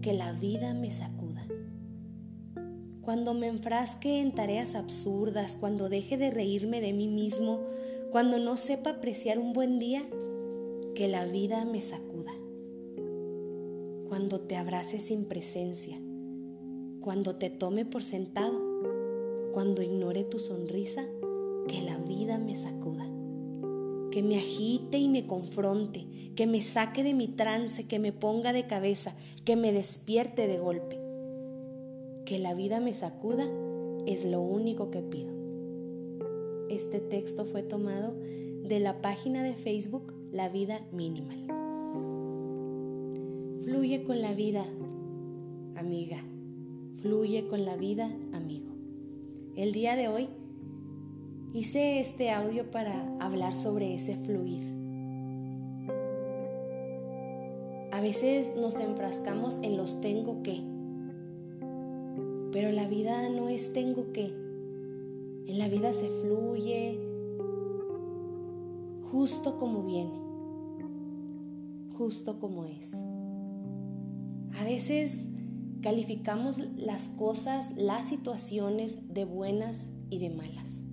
que 0.00 0.14
la 0.14 0.32
vida 0.32 0.74
me 0.74 0.92
sacuda. 0.92 1.44
Cuando 3.00 3.34
me 3.34 3.48
enfrasque 3.48 4.20
en 4.20 4.32
tareas 4.32 4.76
absurdas, 4.76 5.56
cuando 5.56 5.88
deje 5.88 6.16
de 6.16 6.30
reírme 6.30 6.80
de 6.80 6.92
mí 6.92 7.08
mismo, 7.08 7.64
cuando 8.12 8.38
no 8.38 8.56
sepa 8.56 8.90
apreciar 8.90 9.40
un 9.40 9.52
buen 9.52 9.80
día, 9.80 10.04
que 10.94 11.08
la 11.08 11.24
vida 11.24 11.64
me 11.64 11.80
sacuda. 11.80 12.32
Cuando 14.08 14.40
te 14.42 14.56
abrace 14.56 15.00
sin 15.00 15.24
presencia, 15.24 16.00
cuando 17.00 17.34
te 17.34 17.50
tome 17.50 17.84
por 17.84 18.04
sentado, 18.04 18.71
cuando 19.52 19.82
ignore 19.82 20.24
tu 20.24 20.38
sonrisa, 20.38 21.06
que 21.68 21.82
la 21.82 21.98
vida 21.98 22.38
me 22.38 22.56
sacuda. 22.56 23.06
Que 24.10 24.22
me 24.22 24.36
agite 24.36 24.98
y 24.98 25.08
me 25.08 25.26
confronte, 25.26 26.06
que 26.34 26.46
me 26.46 26.60
saque 26.60 27.02
de 27.02 27.14
mi 27.14 27.28
trance, 27.28 27.86
que 27.86 27.98
me 27.98 28.12
ponga 28.12 28.52
de 28.52 28.66
cabeza, 28.66 29.14
que 29.44 29.56
me 29.56 29.72
despierte 29.72 30.46
de 30.46 30.58
golpe. 30.58 30.98
Que 32.24 32.38
la 32.38 32.54
vida 32.54 32.80
me 32.80 32.92
sacuda 32.92 33.44
es 34.06 34.24
lo 34.24 34.40
único 34.40 34.90
que 34.90 35.02
pido. 35.02 35.32
Este 36.68 37.00
texto 37.00 37.44
fue 37.44 37.62
tomado 37.62 38.14
de 38.14 38.80
la 38.80 39.00
página 39.00 39.42
de 39.42 39.54
Facebook 39.54 40.14
La 40.32 40.48
Vida 40.48 40.80
Minimal. 40.92 41.46
Fluye 43.62 44.02
con 44.04 44.20
la 44.20 44.34
vida, 44.34 44.64
amiga. 45.76 46.22
Fluye 47.00 47.46
con 47.46 47.64
la 47.64 47.76
vida, 47.76 48.10
amigo. 48.32 48.71
El 49.54 49.72
día 49.72 49.96
de 49.96 50.08
hoy 50.08 50.30
hice 51.52 52.00
este 52.00 52.30
audio 52.30 52.70
para 52.70 53.14
hablar 53.20 53.54
sobre 53.54 53.92
ese 53.92 54.16
fluir. 54.16 54.62
A 57.90 58.00
veces 58.00 58.54
nos 58.56 58.80
enfrascamos 58.80 59.58
en 59.62 59.76
los 59.76 60.00
tengo 60.00 60.42
que, 60.42 60.58
pero 62.50 62.72
la 62.72 62.88
vida 62.88 63.28
no 63.28 63.50
es 63.50 63.74
tengo 63.74 64.10
que. 64.14 64.24
En 64.24 65.58
la 65.58 65.68
vida 65.68 65.92
se 65.92 66.08
fluye 66.08 66.98
justo 69.02 69.58
como 69.58 69.82
viene, 69.82 70.18
justo 71.98 72.38
como 72.38 72.64
es. 72.64 72.94
A 74.58 74.64
veces 74.64 75.28
calificamos 75.82 76.58
las 76.76 77.08
cosas, 77.08 77.74
las 77.76 78.06
situaciones 78.06 79.12
de 79.12 79.24
buenas 79.24 79.90
y 80.10 80.20
de 80.20 80.30
malas. 80.30 80.84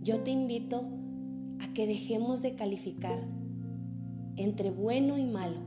Yo 0.00 0.22
te 0.22 0.30
invito 0.30 0.82
a 1.60 1.72
que 1.74 1.86
dejemos 1.86 2.40
de 2.40 2.54
calificar 2.54 3.20
entre 4.36 4.70
bueno 4.70 5.18
y 5.18 5.24
malo. 5.24 5.58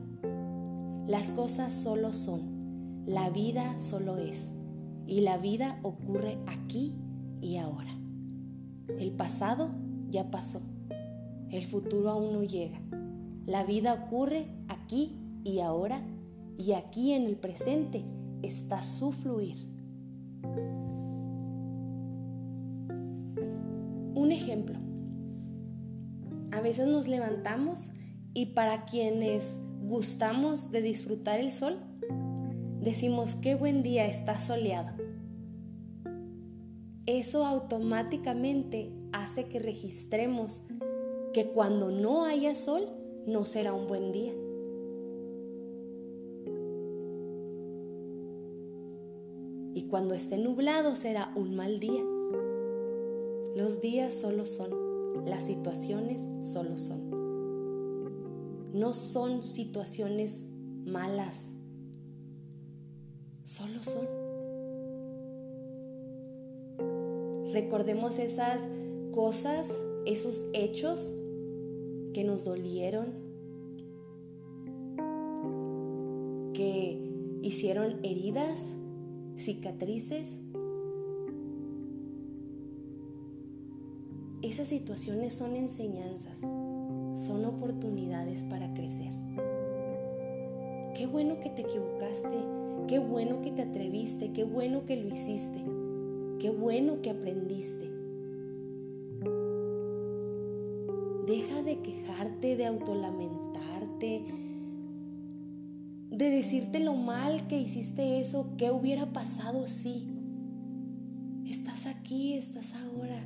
Las 1.06 1.30
cosas 1.30 1.72
solo 1.72 2.12
son, 2.12 3.04
la 3.06 3.30
vida 3.30 3.78
solo 3.78 4.18
es 4.18 4.52
y 5.06 5.20
la 5.20 5.38
vida 5.38 5.78
ocurre 5.84 6.38
aquí 6.46 6.96
y 7.40 7.58
ahora. 7.58 7.96
El 8.98 9.12
pasado 9.12 9.70
ya 10.10 10.32
pasó, 10.32 10.60
el 11.50 11.64
futuro 11.64 12.10
aún 12.10 12.32
no 12.32 12.42
llega. 12.42 12.80
La 13.46 13.62
vida 13.62 13.94
ocurre 13.94 14.48
aquí 14.66 15.16
y 15.44 15.60
ahora 15.60 16.02
y 16.58 16.72
aquí 16.72 17.12
en 17.12 17.24
el 17.24 17.36
presente 17.36 18.04
está 18.42 18.82
su 18.82 19.12
fluir. 19.12 19.56
Un 24.14 24.32
ejemplo. 24.32 24.78
A 26.52 26.60
veces 26.60 26.88
nos 26.88 27.06
levantamos 27.06 27.90
y 28.32 28.46
para 28.46 28.86
quienes 28.86 29.60
gustamos 29.82 30.70
de 30.70 30.82
disfrutar 30.82 31.38
el 31.38 31.52
sol, 31.52 31.78
decimos 32.80 33.34
qué 33.36 33.54
buen 33.54 33.82
día 33.82 34.06
está 34.06 34.38
soleado. 34.38 34.92
Eso 37.04 37.44
automáticamente 37.44 38.92
hace 39.12 39.46
que 39.48 39.58
registremos 39.58 40.62
que 41.32 41.48
cuando 41.52 41.90
no 41.90 42.24
haya 42.24 42.54
sol 42.54 42.88
no 43.26 43.44
será 43.44 43.74
un 43.74 43.86
buen 43.86 44.12
día. 44.12 44.32
Cuando 49.90 50.14
esté 50.14 50.36
nublado 50.36 50.96
será 50.96 51.32
un 51.36 51.54
mal 51.54 51.78
día. 51.78 52.02
Los 53.54 53.80
días 53.80 54.14
solo 54.14 54.44
son, 54.44 54.70
las 55.24 55.44
situaciones 55.44 56.26
solo 56.40 56.76
son. 56.76 57.10
No 58.74 58.92
son 58.92 59.44
situaciones 59.44 60.44
malas, 60.84 61.52
solo 63.44 63.82
son. 63.82 64.06
Recordemos 67.52 68.18
esas 68.18 68.68
cosas, 69.12 69.72
esos 70.04 70.48
hechos 70.52 71.14
que 72.12 72.24
nos 72.24 72.44
dolieron, 72.44 73.06
que 76.52 77.00
hicieron 77.42 78.04
heridas, 78.04 78.76
cicatrices 79.36 80.40
Esas 84.46 84.68
situaciones 84.68 85.34
son 85.34 85.56
enseñanzas, 85.56 86.38
son 86.38 87.44
oportunidades 87.46 88.44
para 88.44 88.72
crecer. 88.74 89.12
Qué 90.94 91.08
bueno 91.10 91.40
que 91.40 91.50
te 91.50 91.62
equivocaste, 91.62 92.38
qué 92.86 93.00
bueno 93.00 93.40
que 93.42 93.50
te 93.50 93.62
atreviste, 93.62 94.32
qué 94.32 94.44
bueno 94.44 94.86
que 94.86 94.98
lo 94.98 95.08
hiciste, 95.08 95.64
qué 96.38 96.50
bueno 96.50 97.02
que 97.02 97.10
aprendiste. 97.10 97.90
Deja 101.26 101.62
de 101.62 101.80
quejarte, 101.80 102.56
de 102.56 102.66
autolamentarte, 102.66 104.22
de 106.16 106.30
decirte 106.30 106.80
lo 106.80 106.94
mal 106.94 107.46
que 107.46 107.58
hiciste 107.58 108.18
eso, 108.18 108.54
qué 108.56 108.70
hubiera 108.70 109.12
pasado 109.12 109.66
si. 109.66 110.08
Estás 111.44 111.86
aquí, 111.86 112.34
estás 112.34 112.74
ahora. 112.74 113.20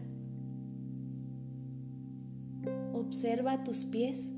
Observa 2.92 3.62
tus 3.62 3.85
pies. 3.85 4.33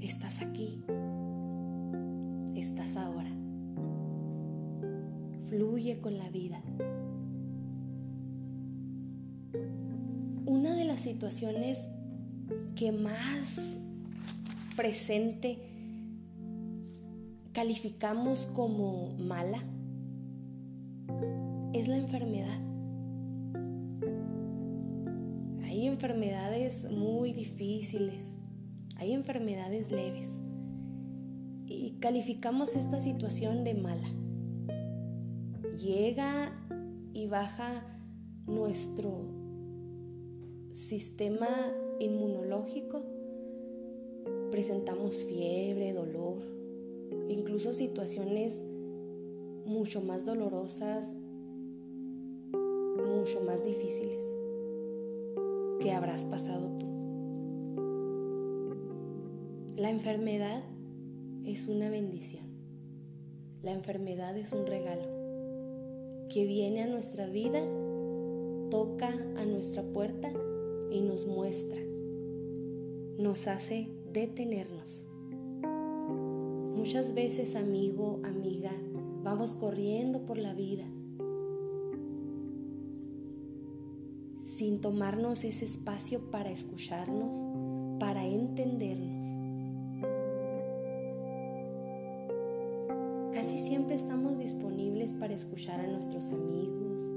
Estás 0.00 0.40
aquí. 0.40 0.82
Estás 2.54 2.96
ahora. 2.96 3.30
Fluye 5.48 6.00
con 6.00 6.16
la 6.16 6.30
vida. 6.30 6.62
Una 10.46 10.74
de 10.74 10.84
las 10.84 11.02
situaciones 11.02 11.88
que 12.74 12.90
más 12.90 13.76
presente 14.76 15.58
calificamos 17.52 18.46
como 18.46 19.16
mala 19.16 19.62
es 21.72 21.88
la 21.88 21.96
enfermedad. 21.96 22.60
Hay 25.64 25.86
enfermedades 25.86 26.90
muy 26.90 27.32
difíciles, 27.32 28.36
hay 28.98 29.12
enfermedades 29.12 29.90
leves 29.90 30.38
y 31.66 31.96
calificamos 32.00 32.76
esta 32.76 33.00
situación 33.00 33.64
de 33.64 33.74
mala. 33.74 34.08
Llega 35.76 36.52
y 37.12 37.26
baja 37.26 37.86
nuestro 38.46 39.10
sistema 40.72 41.48
inmunológico, 42.00 43.15
presentamos 44.56 45.22
fiebre, 45.22 45.92
dolor, 45.92 46.38
incluso 47.28 47.74
situaciones 47.74 48.64
mucho 49.66 50.00
más 50.00 50.24
dolorosas, 50.24 51.14
mucho 52.96 53.42
más 53.42 53.62
difíciles 53.62 54.34
que 55.78 55.92
habrás 55.92 56.24
pasado 56.24 56.74
tú. 56.74 56.86
La 59.76 59.90
enfermedad 59.90 60.64
es 61.44 61.68
una 61.68 61.90
bendición. 61.90 62.46
La 63.62 63.72
enfermedad 63.72 64.38
es 64.38 64.54
un 64.54 64.66
regalo 64.66 65.04
que 66.30 66.46
viene 66.46 66.82
a 66.82 66.86
nuestra 66.86 67.26
vida, 67.26 67.60
toca 68.70 69.10
a 69.36 69.44
nuestra 69.44 69.82
puerta 69.82 70.32
y 70.90 71.02
nos 71.02 71.26
muestra, 71.26 71.82
nos 73.18 73.48
hace 73.48 73.94
detenernos. 74.16 75.06
Muchas 76.74 77.12
veces, 77.12 77.54
amigo, 77.54 78.18
amiga, 78.24 78.72
vamos 79.22 79.54
corriendo 79.54 80.24
por 80.24 80.38
la 80.38 80.54
vida 80.54 80.84
sin 84.40 84.80
tomarnos 84.80 85.44
ese 85.44 85.66
espacio 85.66 86.30
para 86.30 86.50
escucharnos, 86.50 87.36
para 87.98 88.24
entendernos. 88.24 89.26
Casi 93.34 93.58
siempre 93.58 93.96
estamos 93.96 94.38
disponibles 94.38 95.12
para 95.12 95.34
escuchar 95.34 95.78
a 95.80 95.86
nuestros 95.88 96.32
amigos, 96.32 97.10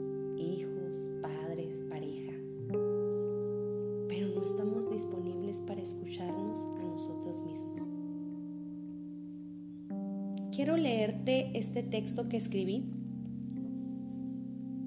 este 11.54 11.84
texto 11.84 12.30
que 12.30 12.38
escribí. 12.38 12.86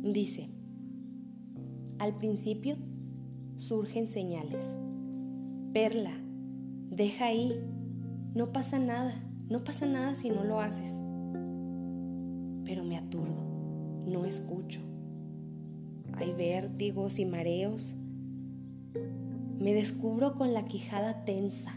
Dice, 0.02 0.48
al 1.98 2.16
principio 2.16 2.76
surgen 3.56 4.06
señales. 4.06 4.76
Perla, 5.72 6.12
deja 6.90 7.26
ahí, 7.26 7.52
no 8.34 8.52
pasa 8.52 8.78
nada, 8.78 9.14
no 9.48 9.64
pasa 9.64 9.86
nada 9.86 10.14
si 10.14 10.30
no 10.30 10.44
lo 10.44 10.58
haces. 10.58 11.00
Pero 12.64 12.84
me 12.84 12.96
aturdo, 12.96 13.44
no 14.06 14.24
escucho. 14.24 14.80
Hay 16.14 16.32
vértigos 16.32 17.18
y 17.18 17.24
mareos. 17.24 17.94
Me 19.58 19.72
descubro 19.72 20.34
con 20.34 20.52
la 20.52 20.64
quijada 20.64 21.24
tensa, 21.24 21.72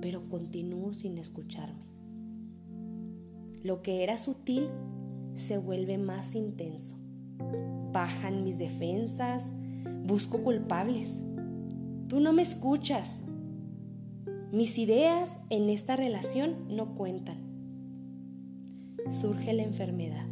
pero 0.00 0.28
continúo 0.28 0.92
sin 0.92 1.18
escucharme. 1.18 1.91
Lo 3.62 3.80
que 3.80 4.02
era 4.02 4.18
sutil 4.18 4.68
se 5.34 5.56
vuelve 5.56 5.96
más 5.96 6.34
intenso. 6.34 6.96
Bajan 7.92 8.42
mis 8.42 8.58
defensas, 8.58 9.54
busco 10.04 10.42
culpables. 10.42 11.20
Tú 12.08 12.18
no 12.18 12.32
me 12.32 12.42
escuchas. 12.42 13.22
Mis 14.50 14.78
ideas 14.78 15.38
en 15.48 15.70
esta 15.70 15.94
relación 15.94 16.66
no 16.68 16.96
cuentan. 16.96 17.38
Surge 19.08 19.52
la 19.52 19.62
enfermedad. 19.62 20.26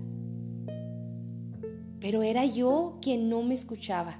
Pero 2.01 2.23
era 2.23 2.45
yo 2.45 2.99
quien 3.01 3.29
no 3.29 3.43
me 3.43 3.55
escuchaba. 3.55 4.16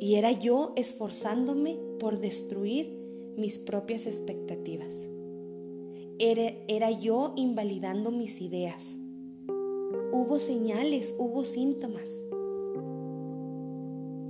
Y 0.00 0.14
era 0.16 0.32
yo 0.32 0.72
esforzándome 0.76 1.78
por 1.98 2.18
destruir 2.18 2.95
mis 3.36 3.58
propias 3.58 4.06
expectativas. 4.06 5.06
Era, 6.18 6.54
era, 6.68 6.90
yo 6.90 7.34
invalidando 7.36 8.10
mis 8.10 8.40
ideas. 8.40 8.96
Hubo 10.12 10.38
señales, 10.38 11.14
hubo 11.18 11.44
síntomas. 11.44 12.24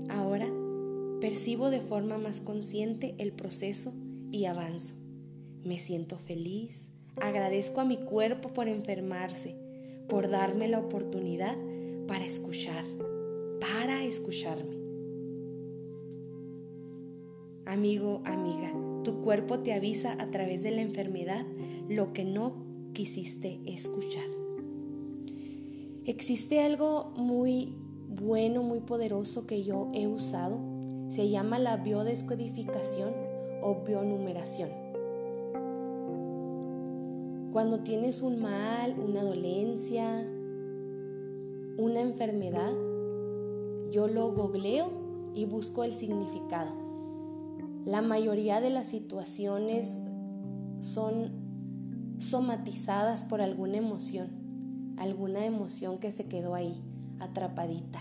Ahora 0.08 0.46
percibo 1.20 1.70
de 1.70 1.80
forma 1.80 2.18
más 2.18 2.40
consciente 2.40 3.14
el 3.18 3.32
proceso 3.32 3.92
y 4.30 4.46
avanzo. 4.46 4.96
Me 5.62 5.78
siento 5.78 6.18
feliz, 6.18 6.90
agradezco 7.20 7.80
a 7.80 7.84
mi 7.84 7.98
cuerpo 7.98 8.48
por 8.48 8.68
enfermarse, 8.68 9.56
por 10.08 10.28
darme 10.28 10.68
la 10.68 10.80
oportunidad 10.80 11.56
para 12.06 12.24
escuchar, 12.24 12.84
para 13.60 14.04
escucharme. 14.04 14.76
Amigo, 17.66 18.22
amiga, 18.24 18.72
tu 19.06 19.22
cuerpo 19.22 19.60
te 19.60 19.72
avisa 19.72 20.16
a 20.18 20.32
través 20.32 20.64
de 20.64 20.72
la 20.72 20.82
enfermedad 20.82 21.46
lo 21.88 22.12
que 22.12 22.24
no 22.24 22.54
quisiste 22.92 23.60
escuchar. 23.64 24.26
Existe 26.04 26.60
algo 26.60 27.12
muy 27.16 27.76
bueno, 28.08 28.64
muy 28.64 28.80
poderoso 28.80 29.46
que 29.46 29.62
yo 29.62 29.92
he 29.94 30.08
usado. 30.08 30.58
Se 31.06 31.30
llama 31.30 31.60
la 31.60 31.76
biodescodificación 31.76 33.14
o 33.62 33.84
bionumeración. 33.86 34.70
Cuando 37.52 37.84
tienes 37.84 38.22
un 38.22 38.40
mal, 38.40 38.98
una 38.98 39.22
dolencia, 39.22 40.28
una 41.78 42.00
enfermedad, 42.00 42.72
yo 43.92 44.08
lo 44.08 44.32
googleo 44.32 44.90
y 45.32 45.44
busco 45.44 45.84
el 45.84 45.94
significado. 45.94 46.85
La 47.86 48.02
mayoría 48.02 48.60
de 48.60 48.68
las 48.68 48.88
situaciones 48.88 50.02
son 50.80 52.16
somatizadas 52.18 53.22
por 53.22 53.40
alguna 53.40 53.76
emoción, 53.76 54.96
alguna 54.96 55.44
emoción 55.44 55.98
que 55.98 56.10
se 56.10 56.26
quedó 56.26 56.56
ahí, 56.56 56.82
atrapadita. 57.20 58.00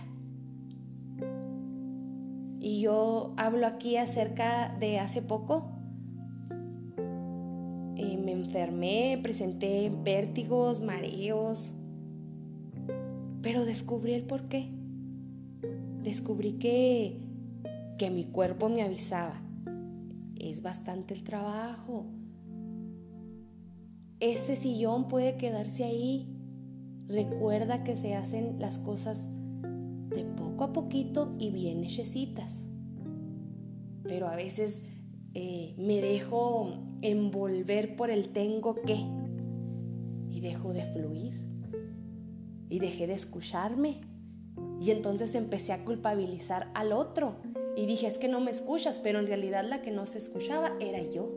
Y 2.59 2.81
yo 2.81 3.35
hablo 3.37 3.67
aquí 3.67 3.97
acerca 3.97 4.75
de 4.79 4.97
hace 4.97 5.21
poco. 5.21 5.69
Eh, 7.95 8.17
me 8.17 8.31
enfermé, 8.31 9.19
presenté 9.21 9.91
vértigos, 10.03 10.81
mareos, 10.81 11.75
pero 13.43 13.65
descubrí 13.65 14.13
el 14.13 14.23
por 14.23 14.47
qué. 14.47 14.67
Descubrí 16.01 16.53
que, 16.53 17.21
que 17.99 18.09
mi 18.09 18.25
cuerpo 18.25 18.67
me 18.67 18.81
avisaba 18.81 19.44
es 20.49 20.61
bastante 20.61 21.13
el 21.13 21.23
trabajo. 21.23 22.05
Ese 24.19 24.55
sillón 24.55 25.07
puede 25.07 25.37
quedarse 25.37 25.83
ahí. 25.83 26.31
Recuerda 27.07 27.83
que 27.83 27.95
se 27.95 28.15
hacen 28.15 28.59
las 28.59 28.79
cosas 28.79 29.29
de 30.09 30.23
poco 30.37 30.63
a 30.63 30.73
poquito 30.73 31.33
y 31.37 31.51
bien 31.51 31.83
hechecitas. 31.83 32.63
Pero 34.03 34.27
a 34.27 34.35
veces 34.35 34.83
eh, 35.33 35.75
me 35.77 35.99
dejo 35.99 36.77
envolver 37.01 37.95
por 37.95 38.09
el 38.09 38.29
tengo 38.29 38.75
que 38.75 39.05
y 40.29 40.41
dejo 40.41 40.73
de 40.73 40.85
fluir 40.93 41.45
y 42.69 42.79
dejé 42.79 43.07
de 43.07 43.13
escucharme 43.13 44.01
y 44.81 44.91
entonces 44.91 45.35
empecé 45.35 45.73
a 45.73 45.83
culpabilizar 45.85 46.71
al 46.73 46.91
otro 46.91 47.37
y 47.75 47.85
dije, 47.85 48.07
es 48.07 48.17
que 48.17 48.27
no 48.27 48.39
me 48.39 48.51
escuchas, 48.51 48.99
pero 48.99 49.19
en 49.19 49.27
realidad 49.27 49.65
la 49.67 49.81
que 49.81 49.91
no 49.91 50.05
se 50.05 50.17
escuchaba 50.17 50.77
era 50.79 51.01
yo. 51.01 51.29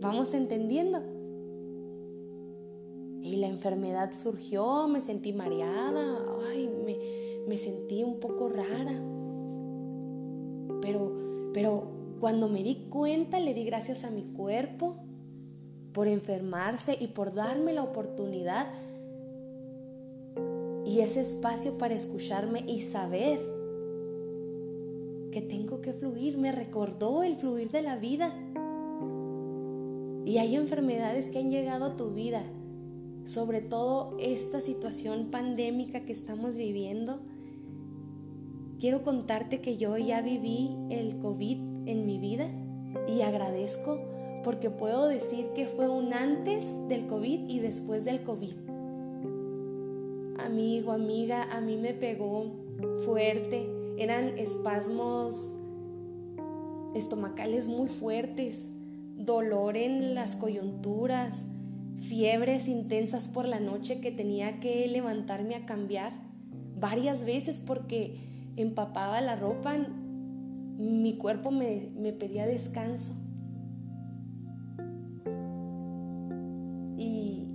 ¿Vamos 0.00 0.34
entendiendo? 0.34 1.02
Y 3.22 3.36
la 3.36 3.48
enfermedad 3.48 4.12
surgió, 4.16 4.88
me 4.88 5.00
sentí 5.00 5.32
mareada, 5.32 6.24
ay, 6.48 6.68
me, 6.84 6.96
me 7.46 7.56
sentí 7.56 8.02
un 8.02 8.18
poco 8.18 8.48
rara. 8.48 9.00
Pero, 10.80 11.16
pero 11.52 11.88
cuando 12.20 12.48
me 12.48 12.62
di 12.62 12.86
cuenta, 12.90 13.38
le 13.38 13.54
di 13.54 13.64
gracias 13.64 14.04
a 14.04 14.10
mi 14.10 14.22
cuerpo 14.22 14.96
por 15.92 16.08
enfermarse 16.08 16.96
y 16.98 17.08
por 17.08 17.32
darme 17.32 17.72
la 17.72 17.82
oportunidad 17.82 18.72
y 20.84 21.00
ese 21.00 21.20
espacio 21.20 21.76
para 21.76 21.94
escucharme 21.94 22.64
y 22.66 22.80
saber 22.80 23.57
tengo 25.42 25.80
que 25.80 25.92
fluir, 25.92 26.38
me 26.38 26.52
recordó 26.52 27.22
el 27.22 27.36
fluir 27.36 27.70
de 27.70 27.82
la 27.82 27.96
vida. 27.96 28.36
Y 30.24 30.38
hay 30.38 30.56
enfermedades 30.56 31.28
que 31.28 31.38
han 31.38 31.50
llegado 31.50 31.84
a 31.84 31.96
tu 31.96 32.10
vida, 32.10 32.42
sobre 33.24 33.60
todo 33.60 34.16
esta 34.18 34.60
situación 34.60 35.30
pandémica 35.30 36.04
que 36.04 36.12
estamos 36.12 36.56
viviendo. 36.56 37.20
Quiero 38.78 39.02
contarte 39.02 39.60
que 39.60 39.76
yo 39.76 39.96
ya 39.96 40.20
viví 40.20 40.76
el 40.90 41.18
COVID 41.18 41.58
en 41.86 42.06
mi 42.06 42.18
vida 42.18 42.46
y 43.08 43.22
agradezco 43.22 43.98
porque 44.44 44.70
puedo 44.70 45.08
decir 45.08 45.48
que 45.54 45.66
fue 45.66 45.88
un 45.88 46.12
antes 46.12 46.72
del 46.88 47.06
COVID 47.06 47.48
y 47.48 47.58
después 47.60 48.04
del 48.04 48.22
COVID. 48.22 48.54
Amigo, 50.38 50.92
amiga, 50.92 51.44
a 51.50 51.60
mí 51.60 51.76
me 51.76 51.92
pegó 51.94 52.46
fuerte 53.04 53.77
eran 53.98 54.38
espasmos 54.38 55.58
estomacales 56.94 57.68
muy 57.68 57.88
fuertes, 57.88 58.70
dolor 59.16 59.76
en 59.76 60.14
las 60.14 60.36
coyunturas, 60.36 61.48
fiebres 61.96 62.68
intensas 62.68 63.28
por 63.28 63.46
la 63.46 63.60
noche 63.60 64.00
que 64.00 64.12
tenía 64.12 64.60
que 64.60 64.86
levantarme 64.86 65.56
a 65.56 65.66
cambiar 65.66 66.12
varias 66.78 67.24
veces 67.24 67.60
porque 67.60 68.52
empapaba 68.56 69.20
la 69.20 69.36
ropa, 69.36 69.76
mi 70.78 71.16
cuerpo 71.16 71.50
me, 71.50 71.90
me 71.96 72.12
pedía 72.12 72.46
descanso. 72.46 73.14
Y 76.96 77.48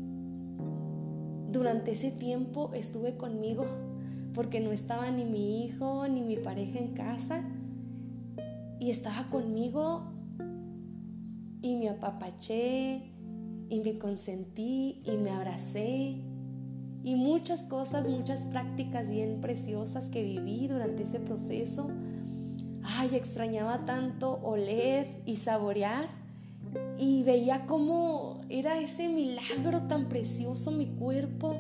durante 1.52 1.92
ese 1.92 2.12
tiempo 2.12 2.72
estuve 2.74 3.16
conmigo 3.16 3.66
porque 4.34 4.60
no 4.60 4.72
estaba 4.72 5.10
ni 5.12 5.26
mi 5.26 5.66
hijo 5.66 6.08
ni 6.08 6.22
mi 6.22 6.38
pareja 6.38 6.80
en 6.80 6.94
casa 6.94 7.44
y 8.80 8.90
estaba 8.90 9.30
conmigo 9.30 10.04
y 11.62 11.76
me 11.76 11.90
apapaché 11.90 13.14
y 13.70 13.82
me 13.84 13.98
consentí 13.98 15.02
y 15.06 15.12
me 15.18 15.30
abracé 15.30 16.18
y 17.04 17.16
muchas 17.16 17.64
cosas, 17.64 18.08
muchas 18.08 18.46
prácticas 18.46 19.10
bien 19.10 19.42
preciosas 19.42 20.10
que 20.10 20.24
viví 20.24 20.68
durante 20.68 21.04
ese 21.04 21.20
proceso. 21.20 21.90
Ay, 22.82 23.16
extrañaba 23.16 23.86
tanto 23.86 24.40
oler 24.42 25.22
y 25.26 25.36
saborear 25.36 26.10
y 26.98 27.24
veía 27.24 27.66
cómo 27.66 28.42
era 28.50 28.80
ese 28.80 29.10
milagro 29.10 29.84
tan 29.84 30.08
precioso 30.08 30.72
mi 30.72 30.88
cuerpo 30.88 31.56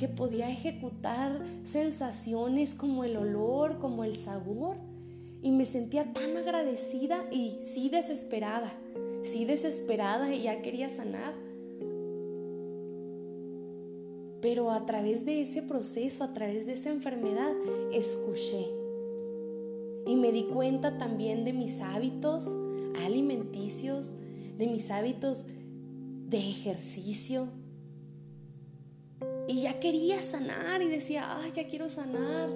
que 0.00 0.08
podía 0.08 0.48
ejecutar 0.48 1.44
sensaciones 1.62 2.74
como 2.74 3.04
el 3.04 3.18
olor, 3.18 3.78
como 3.80 4.02
el 4.02 4.16
sabor. 4.16 4.78
Y 5.42 5.50
me 5.50 5.66
sentía 5.66 6.14
tan 6.14 6.38
agradecida 6.38 7.26
y 7.30 7.58
sí 7.60 7.90
desesperada, 7.90 8.72
sí 9.20 9.44
desesperada 9.44 10.34
y 10.34 10.44
ya 10.44 10.62
quería 10.62 10.88
sanar. 10.88 11.34
Pero 14.40 14.70
a 14.70 14.86
través 14.86 15.26
de 15.26 15.42
ese 15.42 15.60
proceso, 15.60 16.24
a 16.24 16.32
través 16.32 16.64
de 16.64 16.72
esa 16.72 16.88
enfermedad, 16.88 17.52
escuché. 17.92 18.68
Y 20.06 20.16
me 20.16 20.32
di 20.32 20.44
cuenta 20.44 20.96
también 20.96 21.44
de 21.44 21.52
mis 21.52 21.82
hábitos 21.82 22.56
alimenticios, 23.04 24.14
de 24.56 24.66
mis 24.66 24.90
hábitos 24.90 25.44
de 26.30 26.38
ejercicio. 26.38 27.48
Y 29.50 29.62
ya 29.62 29.80
quería 29.80 30.22
sanar 30.22 30.80
y 30.80 30.86
decía, 30.86 31.36
ay, 31.36 31.50
ya 31.52 31.66
quiero 31.66 31.88
sanar. 31.88 32.48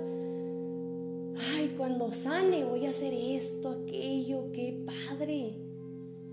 Ay, 1.53 1.75
cuando 1.77 2.13
sane 2.13 2.65
voy 2.65 2.87
a 2.87 2.91
hacer 2.91 3.13
esto, 3.13 3.83
aquello, 3.83 4.53
qué 4.53 4.87
padre. 4.87 5.57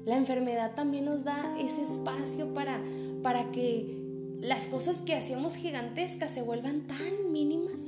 La 0.06 0.18
enfermedad 0.18 0.76
también 0.76 1.06
nos 1.06 1.24
da 1.24 1.58
ese 1.58 1.82
espacio 1.82 2.54
para, 2.54 2.80
para 3.24 3.52
que 3.52 4.38
las 4.40 4.68
cosas 4.68 5.02
que 5.02 5.16
hacíamos 5.16 5.56
gigantescas 5.56 6.30
se 6.30 6.44
vuelvan 6.44 6.86
tan 6.86 7.32
mínimas. 7.32 7.82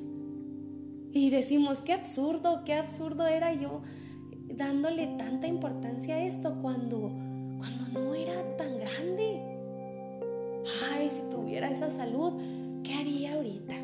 Y 1.12 1.30
decimos, 1.30 1.80
qué 1.80 1.94
absurdo, 1.94 2.64
qué 2.66 2.74
absurdo 2.74 3.28
era 3.28 3.54
yo 3.54 3.84
dándole 4.50 5.14
tanta 5.20 5.46
importancia 5.46 6.16
a 6.16 6.24
esto 6.24 6.58
cuando, 6.60 7.12
cuando 7.60 7.88
no 7.94 8.16
era 8.16 8.58
tan 8.58 8.80
grande. 8.80 9.54
Ay, 10.92 11.12
si 11.12 11.22
tuviera 11.30 11.70
esa 11.70 11.92
salud, 11.92 12.34
¿qué 12.84 12.94
haría 12.94 13.34
ahorita? 13.36 13.76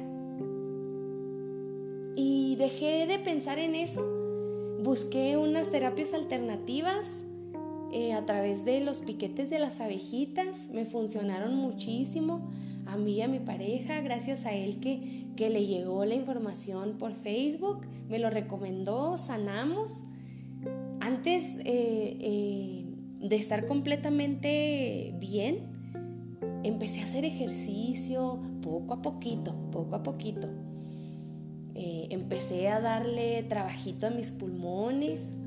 Y 2.16 2.56
dejé 2.58 3.08
de 3.08 3.20
pensar 3.20 3.60
en 3.60 3.76
eso. 3.76 4.06
Busqué 4.84 5.38
unas 5.38 5.72
terapias 5.72 6.14
alternativas 6.14 7.24
eh, 7.92 8.14
a 8.14 8.26
través 8.26 8.66
de 8.66 8.82
los 8.82 9.02
piquetes 9.02 9.50
de 9.50 9.60
las 9.60 9.82
abejitas. 9.82 10.70
Me 10.72 10.86
funcionaron 10.86 11.56
muchísimo 11.56 12.52
a 12.86 12.98
mí 12.98 13.14
y 13.14 13.22
a 13.22 13.28
mi 13.28 13.40
pareja, 13.40 14.02
gracias 14.02 14.46
a 14.46 14.54
él 14.54 14.80
que, 14.80 15.28
que 15.36 15.50
le 15.50 15.66
llegó 15.66 16.06
la 16.06 16.16
información 16.16 16.98
por 16.98 17.14
Facebook, 17.14 17.86
me 18.10 18.20
lo 18.20 18.30
recomendó, 18.30 19.16
sanamos. 19.16 20.04
Antes 21.00 21.44
eh, 21.60 22.18
eh, 22.20 22.86
de 23.22 23.36
estar 23.36 23.68
completamente 23.68 25.14
bien, 25.20 25.69
empecé 26.64 27.02
a 27.02 27.04
hacer 27.04 27.26
ejercicio 27.26 28.40
poco 28.62 28.96
a 28.96 29.02
poquito, 29.02 29.54
poco 29.72 29.96
a 29.96 30.04
poquito. 30.04 30.48
empecé 31.76 32.68
a 32.70 32.82
darle 32.82 33.44
trabajito 33.44 34.08
a 34.08 34.10
mis 34.10 34.32
pulmones, 34.32 35.38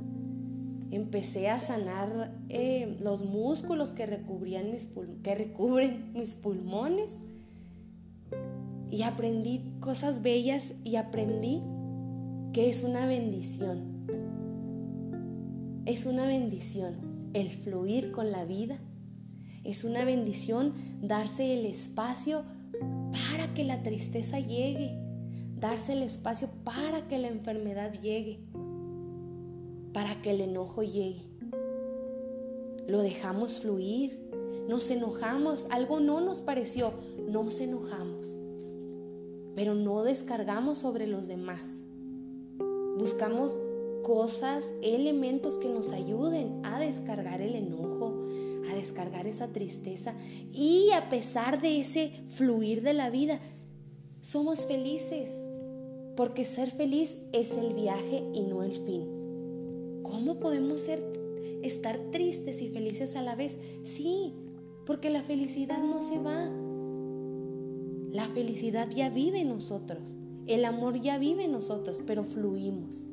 empecé 0.92 1.48
a 1.48 1.58
sanar 1.58 2.32
eh, 2.50 2.96
los 3.00 3.24
músculos 3.24 3.92
que, 3.92 4.04
recubrían 4.04 4.70
mis 4.70 4.92
que 5.22 5.34
recubren 5.34 6.12
mis 6.14 6.34
pulmones 6.34 7.16
y 8.90 9.02
aprendí 9.02 9.62
cosas 9.80 10.22
bellas 10.22 10.74
y 10.84 10.96
aprendí 10.96 11.62
que 12.52 12.68
es 12.68 12.84
una 12.84 13.06
bendición. 13.06 13.90
Es 15.86 16.04
una 16.04 16.26
bendición 16.26 17.30
el 17.32 17.48
fluir 17.48 18.12
con 18.12 18.30
la 18.30 18.44
vida. 18.44 18.78
Es 19.64 19.84
una 19.84 20.04
bendición 20.04 20.74
darse 21.02 21.52
el 21.58 21.66
espacio 21.66 22.44
para 23.12 23.52
que 23.52 23.64
la 23.64 23.82
tristeza 23.82 24.40
llegue, 24.40 24.98
darse 25.58 25.92
el 25.92 26.02
espacio 26.02 26.48
para 26.64 27.06
que 27.08 27.18
la 27.18 27.28
enfermedad 27.28 27.92
llegue 28.00 28.40
para 29.92 30.20
que 30.20 30.30
el 30.30 30.40
enojo 30.40 30.82
llegue. 30.82 31.22
Lo 32.86 33.02
dejamos 33.02 33.60
fluir, 33.60 34.18
nos 34.68 34.90
enojamos, 34.90 35.66
algo 35.70 36.00
no 36.00 36.20
nos 36.20 36.40
pareció, 36.40 36.92
nos 37.28 37.60
enojamos, 37.60 38.38
pero 39.54 39.74
no 39.74 40.02
descargamos 40.02 40.78
sobre 40.78 41.06
los 41.06 41.28
demás. 41.28 41.82
Buscamos 42.98 43.58
cosas, 44.02 44.72
elementos 44.82 45.56
que 45.56 45.68
nos 45.68 45.90
ayuden 45.90 46.60
a 46.64 46.80
descargar 46.80 47.40
el 47.40 47.54
enojo, 47.54 48.21
descargar 48.82 49.26
esa 49.26 49.48
tristeza 49.48 50.14
y 50.52 50.90
a 50.90 51.08
pesar 51.08 51.60
de 51.60 51.80
ese 51.80 52.12
fluir 52.28 52.82
de 52.82 52.94
la 52.94 53.10
vida, 53.10 53.40
somos 54.20 54.66
felices, 54.66 55.42
porque 56.16 56.44
ser 56.44 56.70
feliz 56.72 57.18
es 57.32 57.52
el 57.52 57.74
viaje 57.74 58.24
y 58.34 58.42
no 58.42 58.62
el 58.62 58.74
fin. 58.74 60.02
¿Cómo 60.02 60.38
podemos 60.38 60.80
ser, 60.80 61.00
estar 61.62 61.98
tristes 62.10 62.60
y 62.60 62.68
felices 62.68 63.14
a 63.16 63.22
la 63.22 63.36
vez? 63.36 63.58
Sí, 63.84 64.34
porque 64.84 65.10
la 65.10 65.22
felicidad 65.22 65.78
no 65.78 66.02
se 66.02 66.18
va. 66.18 66.50
La 68.12 68.28
felicidad 68.34 68.90
ya 68.90 69.10
vive 69.10 69.40
en 69.40 69.48
nosotros. 69.48 70.16
El 70.46 70.64
amor 70.64 71.00
ya 71.00 71.18
vive 71.18 71.44
en 71.44 71.52
nosotros, 71.52 72.02
pero 72.06 72.24
fluimos. 72.24 73.06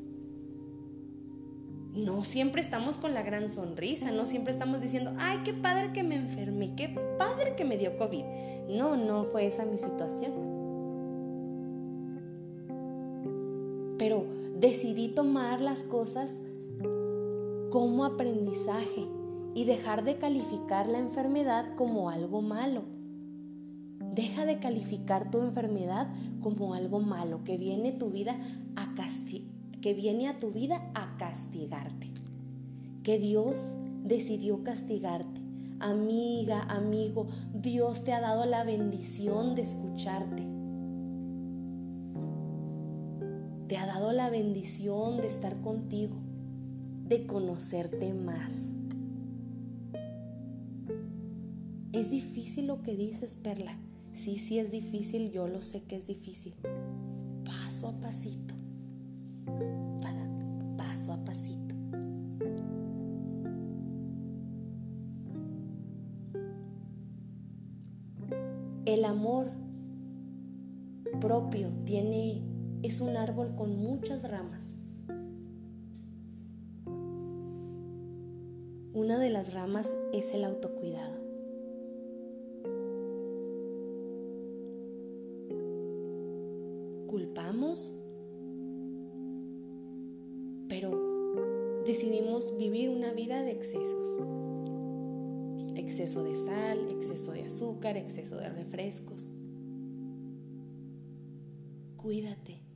No 1.94 2.24
siempre 2.24 2.62
estamos 2.62 2.98
con 2.98 3.14
la 3.14 3.24
gran 3.24 3.50
sonrisa, 3.50 4.12
no 4.12 4.26
siempre 4.26 4.52
estamos 4.52 4.80
diciendo, 4.80 5.14
ay, 5.18 5.40
qué 5.44 5.54
padre 5.54 5.92
que 5.92 6.04
me 6.04 6.16
enfermé, 6.16 6.76
qué 6.76 6.90
padre 7.18 7.56
que 7.56 7.66
me 7.66 7.78
dio 7.78 7.98
COVID. 7.98 8.24
No, 8.70 8.96
no 8.96 9.26
fue 9.26 9.48
esa 9.48 9.66
mi 9.66 9.78
situación. 9.78 10.32
Pero 13.98 14.26
decidí 14.60 15.10
tomar 15.10 15.62
las 15.62 15.82
cosas 15.84 16.32
como 17.72 18.06
aprendizaje 18.06 19.08
y 19.56 19.66
dejar 19.66 20.04
de 20.04 20.18
calificar 20.18 20.88
la 20.88 21.00
enfermedad 21.00 21.76
como 21.76 22.10
algo 22.10 22.42
malo. 22.42 22.84
Deja 24.14 24.46
de 24.46 24.60
calificar 24.60 25.32
tu 25.32 25.40
enfermedad 25.40 26.08
como 26.40 26.74
algo 26.74 27.00
malo 27.00 27.44
que 27.44 27.58
viene, 27.58 27.92
tu 27.92 28.12
vida 28.12 28.38
a 28.76 28.94
que 29.82 29.94
viene 29.94 30.28
a 30.28 30.38
tu 30.38 30.52
vida 30.52 30.92
a 30.94 31.16
castigarte. 31.18 32.08
Que 33.04 33.18
Dios 33.18 33.74
decidió 34.04 34.64
castigarte. 34.64 35.42
Amiga, 35.80 36.64
amigo, 36.64 37.28
Dios 37.54 38.04
te 38.04 38.14
ha 38.14 38.20
dado 38.20 38.46
la 38.46 38.64
bendición 38.64 39.56
de 39.56 39.62
escucharte. 39.62 40.44
Te 43.68 43.78
ha 43.78 43.86
dado 43.86 44.12
la 44.12 44.30
bendición 44.30 45.18
de 45.18 45.28
estar 45.28 45.62
contigo 45.62 46.16
de 47.10 47.26
conocerte 47.26 48.14
más. 48.14 48.72
Es 51.92 52.12
difícil 52.12 52.68
lo 52.68 52.84
que 52.84 52.96
dices, 52.96 53.36
Perla. 53.36 53.76
Sí, 54.12 54.38
sí 54.38 54.60
es 54.60 54.72
difícil, 54.72 55.32
yo 55.32 55.48
lo 55.48 55.62
sé 55.62 55.84
que 55.84 55.96
es 55.96 56.06
difícil. 56.06 56.54
Paso 57.44 57.88
a 57.88 58.00
pasito. 58.00 58.59
Paso 60.78 61.14
a 61.14 61.24
pasito. 61.24 61.76
El 68.86 69.06
amor 69.06 69.52
propio 71.20 71.70
tiene 71.86 72.42
es 72.82 73.02
un 73.02 73.18
árbol 73.18 73.56
con 73.56 73.78
muchas 73.78 74.30
ramas. 74.30 74.78
Una 78.94 79.20
de 79.20 79.30
las 79.30 79.54
ramas 79.54 79.96
es 80.14 80.34
el 80.34 80.44
autocuidado. 80.44 81.20
Culpamos, 87.08 87.99
vivir 92.58 92.90
una 92.90 93.14
vida 93.14 93.42
de 93.42 93.52
excesos. 93.52 94.22
Exceso 95.76 96.24
de 96.24 96.36
sal, 96.36 96.90
exceso 96.90 97.32
de 97.32 97.44
azúcar, 97.44 97.98
exceso 97.98 98.38
de 98.38 98.50
refrescos. 98.50 99.32
Cuídate. 101.98 102.70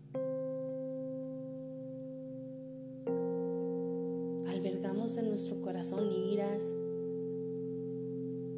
en 5.17 5.27
nuestro 5.27 5.61
corazón 5.61 6.09
iras, 6.11 6.73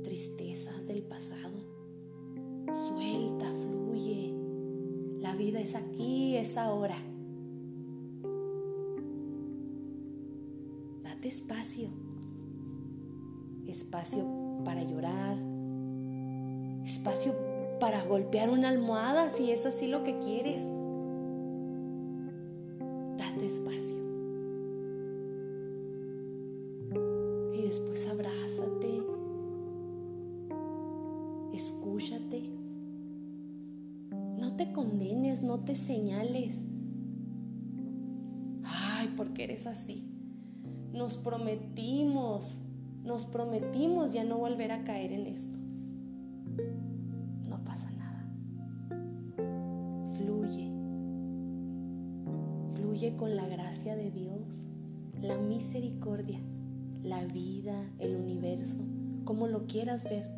tristezas 0.03 0.87
del 0.87 1.01
pasado. 1.01 1.57
Suelta, 2.71 3.51
fluye. 3.51 4.31
La 5.19 5.35
vida 5.35 5.59
es 5.59 5.73
aquí, 5.73 6.37
es 6.37 6.55
ahora. 6.55 6.95
espacio. 11.27 11.89
Espacio 13.67 14.25
para 14.63 14.83
llorar. 14.83 15.37
Espacio 16.83 17.33
para 17.79 18.03
golpear 18.05 18.49
una 18.49 18.69
almohada 18.69 19.29
si 19.29 19.51
es 19.51 19.65
así 19.65 19.87
lo 19.87 20.03
que 20.03 20.17
quieres. 20.19 20.69
Date 23.17 23.45
espacio. 23.45 23.95
Y 27.53 27.61
después 27.63 28.07
abrázate. 28.07 29.03
Escúchate. 31.53 32.43
No 34.37 34.55
te 34.55 34.71
condenes, 34.73 35.41
no 35.41 35.63
te 35.63 35.73
señales. 35.75 36.65
Ay, 38.63 39.13
porque 39.15 39.45
eres 39.45 39.65
así. 39.65 40.14
Nos 40.95 41.17
prometimos, 41.17 42.61
nos 43.03 43.25
prometimos 43.25 44.13
ya 44.13 44.23
no 44.23 44.37
volver 44.37 44.71
a 44.71 44.85
caer 44.85 45.11
en 45.11 45.27
esto. 45.27 45.57
No 47.49 47.63
pasa 47.65 47.91
nada. 47.91 48.25
Fluye. 50.15 50.71
Fluye 52.75 53.17
con 53.17 53.35
la 53.35 53.45
gracia 53.45 53.97
de 53.97 54.09
Dios, 54.09 54.67
la 55.21 55.37
misericordia, 55.37 56.39
la 57.03 57.25
vida, 57.25 57.91
el 57.99 58.15
universo, 58.15 58.83
como 59.25 59.47
lo 59.47 59.65
quieras 59.67 60.05
ver. 60.05 60.34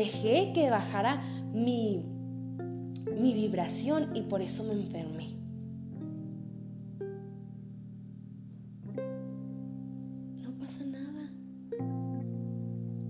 Dejé 0.00 0.52
que 0.54 0.70
bajara 0.70 1.20
mi, 1.52 2.02
mi 3.20 3.34
vibración 3.34 4.16
y 4.16 4.22
por 4.22 4.40
eso 4.40 4.64
me 4.64 4.72
enfermé. 4.72 5.28
No 10.42 10.58
pasa 10.58 10.86
nada. 10.86 11.30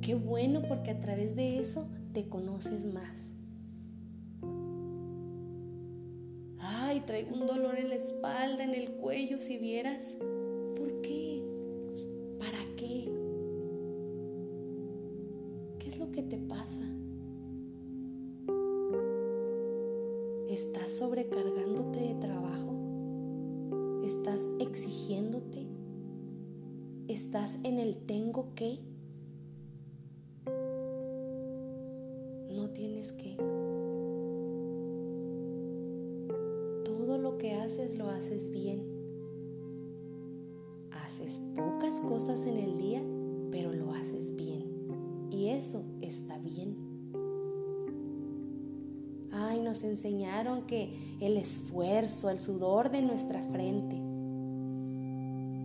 Qué 0.00 0.16
bueno 0.16 0.62
porque 0.66 0.90
a 0.90 0.98
través 0.98 1.36
de 1.36 1.60
eso 1.60 1.86
te 2.12 2.28
conoces 2.28 2.84
más. 2.92 3.34
Ay, 6.58 7.02
traigo 7.06 7.34
un 7.34 7.46
dolor 7.46 7.78
en 7.78 7.88
la 7.88 7.94
espalda, 7.94 8.64
en 8.64 8.74
el 8.74 8.90
cuello, 8.96 9.38
si 9.38 9.58
vieras. 9.58 10.16
Sobrecargándote 21.00 21.98
de 21.98 22.14
trabajo? 22.16 22.74
¿Estás 24.04 24.46
exigiéndote? 24.58 25.66
¿Estás 27.08 27.58
en 27.64 27.78
el 27.78 27.96
tengo 28.04 28.54
que? 28.54 28.80
No 32.54 32.68
tienes 32.74 33.12
que. 33.12 33.34
Todo 36.84 37.16
lo 37.16 37.38
que 37.38 37.54
haces 37.54 37.96
lo 37.96 38.10
haces 38.10 38.50
bien. 38.50 38.84
Haces 40.90 41.40
pocas 41.56 41.98
cosas 42.02 42.44
en 42.44 42.58
el 42.58 42.76
día, 42.76 43.02
pero 43.50 43.72
lo 43.72 43.94
haces 43.94 44.36
bien. 44.36 45.30
Y 45.30 45.48
eso 45.48 45.82
está 46.02 46.36
bien. 46.36 46.89
Nos 49.70 49.84
enseñaron 49.84 50.66
que 50.66 51.16
el 51.20 51.36
esfuerzo, 51.36 52.28
el 52.28 52.40
sudor 52.40 52.90
de 52.90 53.02
nuestra 53.02 53.40
frente. 53.40 53.94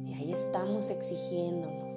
Y 0.08 0.14
ahí 0.14 0.32
estamos 0.32 0.92
exigiéndonos. 0.92 1.96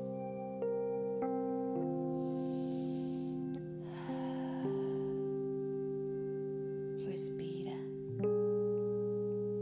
Respira. 7.04 7.76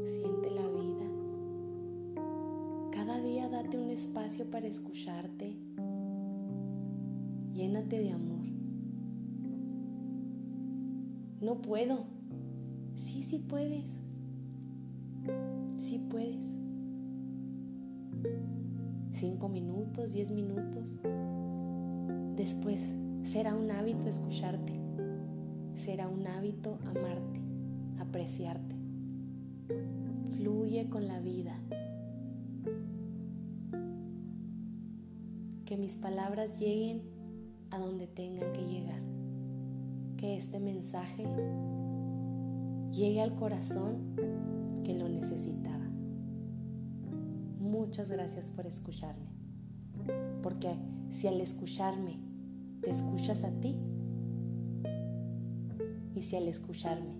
Siente 0.04 0.48
la 0.52 0.68
vida. 0.68 1.06
Cada 2.92 3.20
día 3.22 3.48
date 3.48 3.76
un 3.76 3.90
espacio 3.90 4.48
para 4.52 4.68
escucharte. 4.68 5.56
Llénate 7.54 7.98
de 7.98 8.12
amor. 8.12 8.46
No 11.40 11.60
puedo. 11.60 12.15
Sí, 12.96 13.22
sí 13.22 13.38
puedes. 13.38 13.84
Sí 15.78 16.04
puedes. 16.10 16.44
Cinco 19.12 19.48
minutos, 19.48 20.12
diez 20.12 20.30
minutos. 20.30 20.96
Después 22.36 22.80
será 23.22 23.54
un 23.54 23.70
hábito 23.70 24.08
escucharte. 24.08 24.72
Será 25.74 26.08
un 26.08 26.26
hábito 26.26 26.78
amarte, 26.86 27.40
apreciarte. 27.98 28.74
Fluye 30.36 30.88
con 30.88 31.06
la 31.06 31.20
vida. 31.20 31.58
Que 35.66 35.76
mis 35.76 35.96
palabras 35.96 36.58
lleguen 36.58 37.02
a 37.70 37.78
donde 37.78 38.06
tengan 38.06 38.52
que 38.52 38.64
llegar. 38.66 39.00
Que 40.16 40.36
este 40.36 40.60
mensaje 40.60 41.26
llegue 42.96 43.20
al 43.20 43.34
corazón 43.34 44.16
que 44.82 44.94
lo 44.94 45.08
necesitaba. 45.08 45.84
Muchas 47.60 48.10
gracias 48.10 48.50
por 48.50 48.66
escucharme. 48.66 49.28
Porque 50.42 50.74
si 51.10 51.28
al 51.28 51.40
escucharme 51.40 52.18
te 52.80 52.90
escuchas 52.90 53.44
a 53.44 53.50
ti, 53.60 53.76
y 56.14 56.22
si 56.22 56.36
al 56.36 56.48
escucharme 56.48 57.14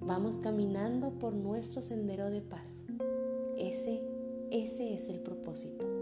vamos 0.00 0.38
caminando 0.38 1.18
por 1.20 1.32
nuestro 1.32 1.80
sendero 1.80 2.28
de 2.30 2.40
paz, 2.40 2.84
ese, 3.56 4.02
ese 4.50 4.94
es 4.94 5.08
el 5.08 5.20
propósito. 5.20 5.93